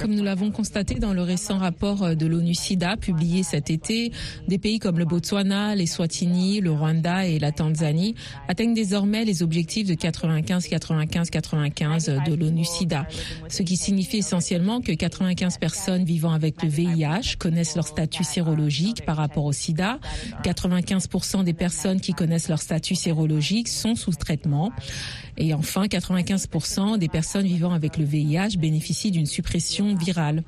Comme 0.00 0.14
nous 0.14 0.22
l'avons 0.22 0.50
constaté 0.50 0.96
dans 0.96 1.12
le 1.12 1.22
récent 1.22 1.58
rapport 1.58 2.02
euh, 2.02 2.14
de 2.14 2.26
l'ONU-SIDA 2.26 2.96
publié 2.96 3.42
cet 3.42 3.70
été, 3.70 4.12
des 4.48 4.58
pays 4.58 4.78
comme 4.78 4.98
le 4.98 5.04
Botswana, 5.04 5.74
les 5.74 5.86
Swatini, 5.86 6.60
le 6.60 6.72
Rwanda 6.72 7.26
et 7.26 7.38
la 7.38 7.52
Tanzanie 7.52 8.14
atteignent 8.48 8.74
désormais 8.74 9.24
les 9.24 9.42
objectifs 9.42 9.86
de 9.86 9.94
95-95-95 9.94 12.28
de 12.28 12.34
l'ONU-SIDA, 12.34 13.06
ce 13.48 13.62
qui 13.62 13.76
signifie 13.76 14.18
essentiellement 14.18 14.80
que 14.80 14.92
95 14.92 15.58
personnes 15.58 16.04
vivant 16.04 16.32
avec 16.32 16.62
le 16.62 16.68
VIH 16.68 17.36
connaissent 17.38 17.76
leur 17.76 17.86
statut 17.86 18.24
sérologique 18.24 19.04
par 19.04 19.16
rapport 19.16 19.44
au 19.44 19.52
SIDA, 19.52 19.98
95% 20.42 21.44
des 21.44 21.52
personnes 21.52 22.00
qui 22.00 22.12
connaissent 22.12 22.48
leur 22.48 22.60
statut 22.60 22.94
sérologique 22.94 23.68
sont 23.68 23.94
sous 23.94 24.12
traitement. 24.12 24.72
Et 25.36 25.52
enfin 25.52 25.86
95% 25.86 26.98
des 26.98 27.08
personnes 27.08 27.46
vivant 27.46 27.72
avec 27.72 27.96
le 27.96 28.04
VIH 28.04 28.56
bénéficient 28.58 29.10
d'une 29.10 29.26
suppression 29.34 29.96
virale. 29.96 30.44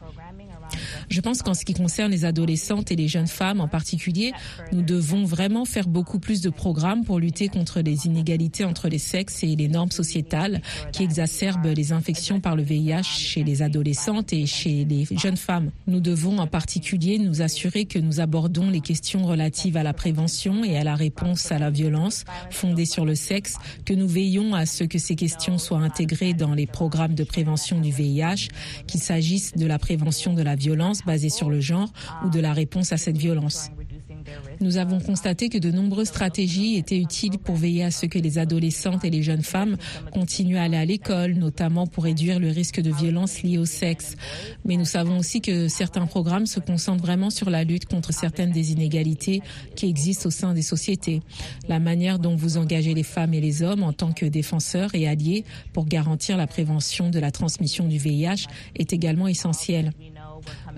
Je 1.09 1.21
pense 1.21 1.43
qu'en 1.43 1.55
ce 1.55 1.65
qui 1.65 1.75
concerne 1.75 2.11
les 2.11 2.25
adolescentes 2.25 2.91
et 2.91 2.97
les 2.97 3.09
jeunes 3.09 3.27
femmes 3.27 3.61
en 3.61 3.69
particulier, 3.69 4.33
nous 4.73 4.83
devons 4.83 5.25
vraiment 5.25 5.65
faire 5.65 5.89
beaucoup 5.89 6.19
plus 6.19 6.41
de 6.41 6.51
programmes 6.51 7.05
pour 7.05 7.19
lutter 7.19 7.49
contre 7.49 7.81
les 7.81 8.07
inégalités 8.07 8.65
entre 8.65 8.89
les 8.89 8.99
sexes 8.99 9.43
et 9.43 9.57
les 9.57 9.69
normes 9.69 9.91
sociétales 9.91 10.61
qui 10.93 11.03
exacerbent 11.03 11.67
les 11.67 11.93
infections 11.93 12.41
par 12.41 12.57
le 12.57 12.62
VIH 12.62 13.03
chez 13.03 13.45
les 13.45 13.62
adolescentes 13.62 14.33
et 14.33 14.47
chez 14.47 14.85
les 14.85 15.07
jeunes 15.17 15.37
femmes. 15.37 15.71
Nous 15.87 16.01
devons 16.01 16.39
en 16.39 16.47
particulier 16.47 17.19
nous 17.19 17.43
assurer 17.43 17.85
que 17.85 17.99
nous 17.99 18.21
abordons 18.21 18.71
les 18.71 18.81
questions 18.81 19.25
relatives 19.25 19.77
à 19.77 19.83
la 19.83 19.93
prévention 19.93 20.65
et 20.65 20.77
à 20.77 20.85
la 20.85 20.95
réponse 20.95 21.51
à 21.53 21.59
la 21.59 21.71
violence 21.71 22.25
fondée 22.51 22.87
sur 22.87 23.05
le 23.05 23.15
sexe, 23.15 23.57
que 23.85 23.95
nous 23.95 24.09
veillons 24.09 24.55
à 24.55 24.67
ce 24.67 24.85
que 24.85 24.99
ces 24.99 25.17
questions 25.17 25.59
soient 25.59 25.79
intégrées 25.79 26.35
dans 26.35 26.55
les 26.55 26.67
programmes 26.67 27.15
de 27.15 27.25
prévention 27.25 27.81
du 27.81 27.91
VIH, 27.91 28.49
qu'il 28.87 29.01
s'agisse 29.01 29.53
de 29.55 29.67
la 29.67 29.79
prévention 29.79 30.35
de 30.35 30.43
la 30.43 30.55
violence 30.55 30.65
basée 31.07 31.31
sur 31.31 31.50
le 31.50 31.61
genre 31.61 31.92
ou 32.24 32.31
de 32.31 32.40
la 32.40 32.52
réponse 32.52 32.92
à 32.92 32.96
cette 32.96 33.16
violence. 33.16 33.70
Nous 34.61 34.79
avons 34.79 35.00
constaté 35.00 35.48
que 35.48 35.59
de 35.59 35.70
nombreuses 35.70 36.09
stratégies 36.09 36.76
étaient 36.76 36.98
utiles 36.98 37.38
pour 37.38 37.57
veiller 37.57 37.85
à 37.85 37.90
ce 37.90 38.07
que 38.07 38.18
les 38.18 38.38
adolescentes 38.38 39.05
et 39.05 39.11
les 39.11 39.22
jeunes 39.22 39.42
femmes 39.42 39.76
continuent 40.12 40.57
à 40.57 40.62
aller 40.62 40.76
à 40.76 40.85
l'école, 40.85 41.35
notamment 41.35 41.87
pour 41.87 42.05
réduire 42.05 42.40
le 42.40 42.48
risque 42.48 42.81
de 42.81 42.90
violence 42.90 43.42
liée 43.42 43.59
au 43.59 43.64
sexe. 43.64 44.16
Mais 44.64 44.76
nous 44.76 44.85
savons 44.85 45.18
aussi 45.18 45.40
que 45.40 45.68
certains 45.68 46.07
programmes 46.07 46.46
se 46.46 46.61
concentrent 46.61 47.05
vraiment 47.05 47.31
sur 47.31 47.50
la 47.50 47.64
lutte 47.64 47.87
contre 47.87 48.12
certaines 48.12 48.50
des 48.50 48.72
inégalités 48.72 49.42
qui 49.74 49.88
existent 49.88 50.29
au 50.29 50.33
sein 50.33 50.55
des 50.55 50.62
sociétés. 50.62 51.22
La 51.68 51.79
manière 51.79 52.18
dont 52.18 52.37
vous 52.37 52.57
engagez 52.57 52.94
les 52.94 53.02
femmes 53.02 53.35
et 53.35 53.40
les 53.40 53.62
hommes 53.62 53.83
en 53.83 53.92
tant 53.92 54.12
que 54.12 54.26
défenseurs 54.26 54.94
et 54.94 55.07
alliés 55.07 55.44
pour 55.72 55.87
garantir 55.87 56.37
la 56.37 56.46
prévention 56.46 57.11
de 57.11 57.18
la 57.18 57.31
transmission 57.31 57.87
du 57.87 57.98
VIH 57.98 58.46
est 58.74 58.92
également 58.92 59.29
essentielle. 59.29 59.92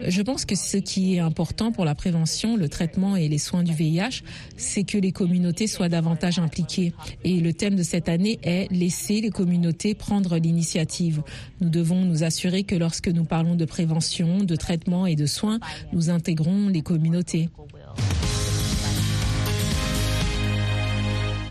Je 0.07 0.23
pense 0.23 0.45
que 0.45 0.55
ce 0.55 0.77
qui 0.77 1.17
est 1.17 1.19
important 1.19 1.73
pour 1.73 1.85
la 1.85 1.95
prévention, 1.95 2.57
le 2.57 2.69
traitement 2.69 3.17
et 3.17 3.29
les 3.29 3.39
soins 3.39 3.63
du 3.63 3.73
VIH, 3.73 4.23
c'est 4.57 4.85
que 4.85 4.99
les 4.99 5.13
communautés 5.13 5.67
soient 5.67 5.89
davantage 5.89 6.39
impliquées. 6.39 6.93
Et 7.25 7.41
le 7.41 7.53
thème 7.53 7.77
de 7.77 7.83
cette 7.83 8.09
année 8.09 8.39
est 8.43 8.71
laisser 8.71 9.21
les 9.21 9.31
communautés 9.31 9.95
prendre 9.95 10.39
l'initiative. 10.39 11.23
Nous 11.61 11.69
devons 11.69 12.05
nous 12.05 12.25
assurer 12.25 12.63
que 12.63 12.75
lorsque 12.75 13.09
nous 13.09 13.25
parlons 13.25 13.57
de 13.57 13.65
prévention, 13.65 14.45
de 14.45 14.57
traitement 14.57 15.07
et 15.07 15.17
de 15.17 15.27
soins, 15.27 15.59
nous 15.93 16.11
intégrons 16.11 16.69
les 16.69 16.83
communautés. 16.83 17.49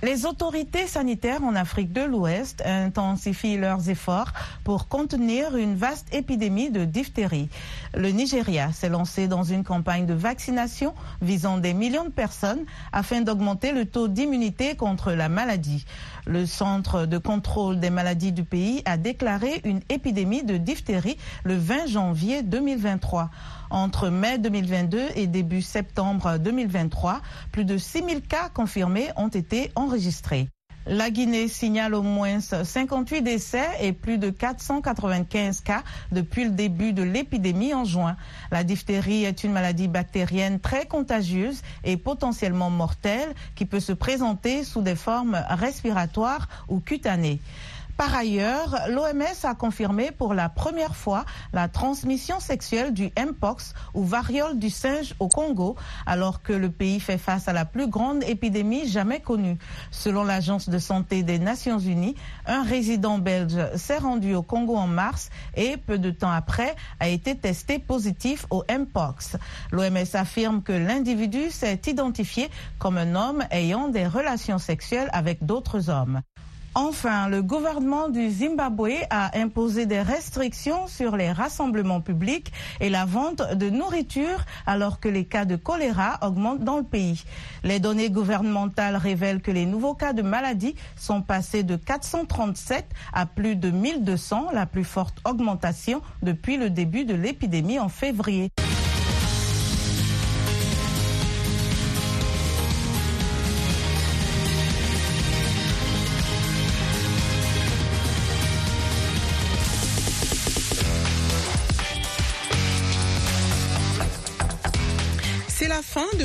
Les 0.03 0.27
autorités 0.27 0.85
sanitaires 0.85 1.43
en 1.43 1.55
Afrique 1.55 1.91
de 1.91 2.01
l'Ouest 2.01 2.61
intensifient 2.63 3.57
leurs 3.57 3.89
efforts 3.89 4.31
pour 4.63 4.87
contenir 4.87 5.57
une 5.57 5.75
vaste 5.75 6.13
épidémie 6.13 6.69
de 6.69 6.85
diphtérie. 6.85 7.49
Le 7.95 8.09
Nigeria 8.11 8.71
s'est 8.73 8.89
lancé 8.89 9.27
dans 9.27 9.41
une 9.41 9.63
campagne 9.63 10.05
de 10.05 10.13
vaccination 10.13 10.93
visant 11.23 11.57
des 11.57 11.73
millions 11.73 12.05
de 12.05 12.11
personnes 12.11 12.63
afin 12.93 13.21
d'augmenter 13.21 13.71
le 13.71 13.85
taux 13.85 14.07
d'immunité 14.07 14.75
contre 14.75 15.13
la 15.13 15.29
maladie. 15.29 15.83
Le 16.27 16.45
Centre 16.45 17.07
de 17.07 17.17
contrôle 17.17 17.79
des 17.79 17.89
maladies 17.89 18.33
du 18.33 18.43
pays 18.43 18.83
a 18.85 18.97
déclaré 18.97 19.61
une 19.63 19.81
épidémie 19.89 20.43
de 20.43 20.57
diphtérie 20.57 21.17
le 21.43 21.55
20 21.55 21.87
janvier 21.87 22.43
2023. 22.43 23.31
Entre 23.69 24.09
mai 24.09 24.37
2022 24.37 24.99
et 25.15 25.27
début 25.27 25.61
septembre 25.61 26.37
2023, 26.37 27.21
plus 27.51 27.65
de 27.65 27.77
6000 27.77 28.21
cas 28.21 28.49
confirmés 28.49 29.09
ont 29.17 29.27
été 29.27 29.71
enregistrés. 29.75 30.49
La 30.89 31.09
Guinée 31.09 31.49
signale 31.49 31.93
au 31.93 32.01
moins 32.01 32.39
58 32.39 33.21
décès 33.21 33.67
et 33.81 33.91
plus 33.91 34.17
de 34.17 34.29
495 34.29 35.59
cas 35.59 35.83
depuis 36.13 36.45
le 36.45 36.51
début 36.51 36.93
de 36.93 37.03
l'épidémie 37.03 37.73
en 37.73 37.83
juin. 37.83 38.15
La 38.51 38.63
diphtérie 38.63 39.25
est 39.25 39.43
une 39.43 39.51
maladie 39.51 39.89
bactérienne 39.89 40.61
très 40.61 40.85
contagieuse 40.85 41.61
et 41.83 41.97
potentiellement 41.97 42.69
mortelle 42.69 43.35
qui 43.55 43.65
peut 43.65 43.81
se 43.81 43.91
présenter 43.91 44.63
sous 44.63 44.81
des 44.81 44.95
formes 44.95 45.43
respiratoires 45.49 46.47
ou 46.69 46.79
cutanées. 46.79 47.41
Par 47.97 48.13
ailleurs, 48.13 48.77
l'OMS 48.89 49.23
a 49.43 49.55
confirmé 49.55 50.11
pour 50.11 50.35
la 50.35 50.49
première 50.49 50.95
fois 50.95 51.25
la 51.51 51.67
transmission 51.67 52.39
sexuelle 52.39 52.93
du 52.93 53.09
Mpox 53.17 53.73
ou 53.95 54.03
variole 54.03 54.59
du 54.59 54.69
singe 54.69 55.15
au 55.19 55.27
Congo, 55.27 55.75
alors 56.05 56.43
que 56.43 56.53
le 56.53 56.69
pays 56.69 56.99
fait 56.99 57.17
face 57.17 57.47
à 57.47 57.53
la 57.53 57.65
plus 57.65 57.87
grande 57.87 58.23
épidémie 58.23 58.87
jamais 58.87 59.19
connue. 59.19 59.57
Selon 59.89 60.23
l'Agence 60.23 60.69
de 60.69 60.77
santé 60.77 61.23
des 61.23 61.39
Nations 61.39 61.79
Unies, 61.79 62.13
un 62.45 62.61
résident 62.61 63.17
belge 63.17 63.57
s'est 63.75 63.97
rendu 63.97 64.35
au 64.35 64.43
Congo 64.43 64.75
en 64.75 64.87
mars 64.87 65.31
et 65.55 65.75
peu 65.77 65.97
de 65.97 66.11
temps 66.11 66.31
après 66.31 66.75
a 66.99 67.07
été 67.07 67.35
testé 67.35 67.79
positif 67.79 68.45
au 68.51 68.63
Mpox. 68.69 69.37
L'OMS 69.71 70.13
affirme 70.13 70.61
que 70.61 70.71
l'individu 70.71 71.49
s'est 71.49 71.81
identifié 71.87 72.51
comme 72.77 72.99
un 72.99 73.15
homme 73.15 73.43
ayant 73.49 73.87
des 73.87 74.05
relations 74.05 74.59
sexuelles 74.59 75.09
avec 75.13 75.43
d'autres 75.43 75.89
hommes. 75.89 76.21
Enfin, 76.79 77.27
le 77.27 77.41
gouvernement 77.41 78.07
du 78.07 78.29
Zimbabwe 78.29 78.91
a 79.09 79.35
imposé 79.35 79.87
des 79.87 79.99
restrictions 79.99 80.85
sur 80.85 81.17
les 81.17 81.31
rassemblements 81.31 82.01
publics 82.01 82.53
et 82.79 82.89
la 82.89 83.03
vente 83.03 83.41
de 83.55 83.71
nourriture 83.71 84.45
alors 84.67 84.99
que 84.99 85.09
les 85.09 85.25
cas 85.25 85.45
de 85.45 85.55
choléra 85.55 86.19
augmentent 86.21 86.63
dans 86.63 86.77
le 86.77 86.83
pays. 86.83 87.23
Les 87.63 87.79
données 87.79 88.11
gouvernementales 88.11 88.95
révèlent 88.95 89.41
que 89.41 89.49
les 89.49 89.65
nouveaux 89.65 89.95
cas 89.95 90.13
de 90.13 90.21
maladie 90.21 90.75
sont 90.95 91.23
passés 91.23 91.63
de 91.63 91.77
437 91.77 92.85
à 93.11 93.25
plus 93.25 93.55
de 93.55 93.71
1200, 93.71 94.49
la 94.53 94.67
plus 94.67 94.83
forte 94.83 95.17
augmentation 95.25 96.03
depuis 96.21 96.57
le 96.57 96.69
début 96.69 97.05
de 97.05 97.15
l'épidémie 97.15 97.79
en 97.79 97.89
février. 97.89 98.51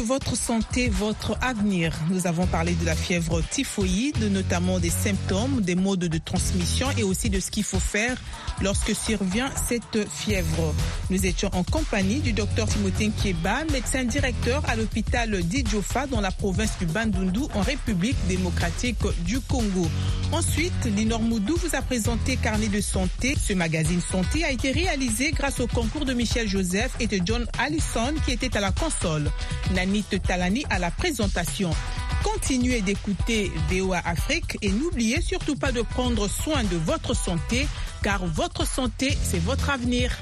Votre 0.02 0.36
santé, 0.36 0.88
votre 0.88 1.36
avenir. 1.40 1.94
Nous 2.10 2.26
avons 2.26 2.46
parlé 2.46 2.74
de 2.74 2.84
la 2.84 2.94
fièvre 2.94 3.40
typhoïde, 3.42 4.30
notamment 4.32 4.78
des 4.78 4.90
symptômes, 4.90 5.60
des 5.60 5.74
modes 5.74 6.00
de 6.04 6.18
transmission 6.18 6.88
et 6.98 7.02
aussi 7.02 7.30
de 7.30 7.40
ce 7.40 7.50
qu'il 7.50 7.64
faut 7.64 7.78
faire 7.80 8.16
lorsque 8.60 8.94
survient 8.94 9.50
cette 9.68 10.08
fièvre. 10.08 10.74
Nous 11.10 11.26
étions 11.26 11.50
en 11.52 11.62
compagnie 11.62 12.20
du 12.20 12.32
docteur 12.32 12.68
Timothée 12.68 13.10
Kieba, 13.10 13.64
médecin 13.72 14.04
directeur 14.04 14.62
à 14.68 14.76
l'hôpital 14.76 15.42
d'Idjofa 15.42 16.06
dans 16.06 16.20
la 16.20 16.30
province 16.30 16.78
du 16.78 16.86
Bandundu 16.86 17.40
en 17.54 17.60
République 17.60 18.16
démocratique 18.28 18.98
du 19.24 19.40
Congo. 19.40 19.88
Ensuite, 20.32 20.72
Linor 20.96 21.20
Moudou 21.20 21.56
vous 21.56 21.76
a 21.76 21.82
présenté 21.82 22.36
Carnet 22.36 22.68
de 22.68 22.80
santé. 22.80 23.36
Ce 23.40 23.52
magazine 23.52 24.00
santé 24.00 24.44
a 24.44 24.50
été 24.50 24.72
réalisé 24.72 25.32
grâce 25.32 25.60
au 25.60 25.66
concours 25.66 26.04
de 26.04 26.12
Michel 26.12 26.48
Joseph 26.48 26.92
et 27.00 27.06
de 27.06 27.20
John 27.24 27.46
Allison 27.58 28.14
qui 28.24 28.32
était 28.32 28.56
à 28.56 28.60
la 28.60 28.72
console. 28.72 29.30
Talani 30.00 30.64
à 30.70 30.78
la 30.78 30.90
présentation. 30.90 31.70
Continuez 32.24 32.80
d'écouter 32.80 33.52
VOA 33.70 33.98
Afrique 34.04 34.56
et 34.62 34.70
n'oubliez 34.70 35.20
surtout 35.20 35.56
pas 35.56 35.72
de 35.72 35.82
prendre 35.82 36.28
soin 36.28 36.64
de 36.64 36.76
votre 36.76 37.14
santé 37.14 37.66
car 38.02 38.24
votre 38.24 38.66
santé, 38.66 39.16
c'est 39.22 39.40
votre 39.42 39.68
avenir. 39.70 40.16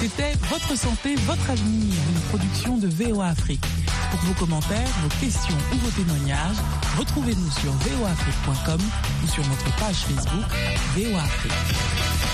C'était 0.00 0.32
Votre 0.50 0.76
santé, 0.76 1.14
votre 1.26 1.50
avenir, 1.50 1.94
une 2.14 2.20
production 2.28 2.76
de 2.76 2.88
VOA 2.88 3.26
Afrique. 3.28 3.64
Pour 4.10 4.20
vos 4.20 4.34
commentaires, 4.34 4.88
vos 5.02 5.08
questions 5.20 5.56
ou 5.72 5.76
vos 5.76 5.90
témoignages, 5.90 6.56
retrouvez-nous 6.98 7.50
sur 7.50 7.72
voafrique.com 7.72 8.80
ou 9.24 9.28
sur 9.28 9.46
notre 9.48 9.76
page 9.76 9.96
Facebook 9.96 10.44
VOA 10.96 11.22
Afrique. 11.22 12.33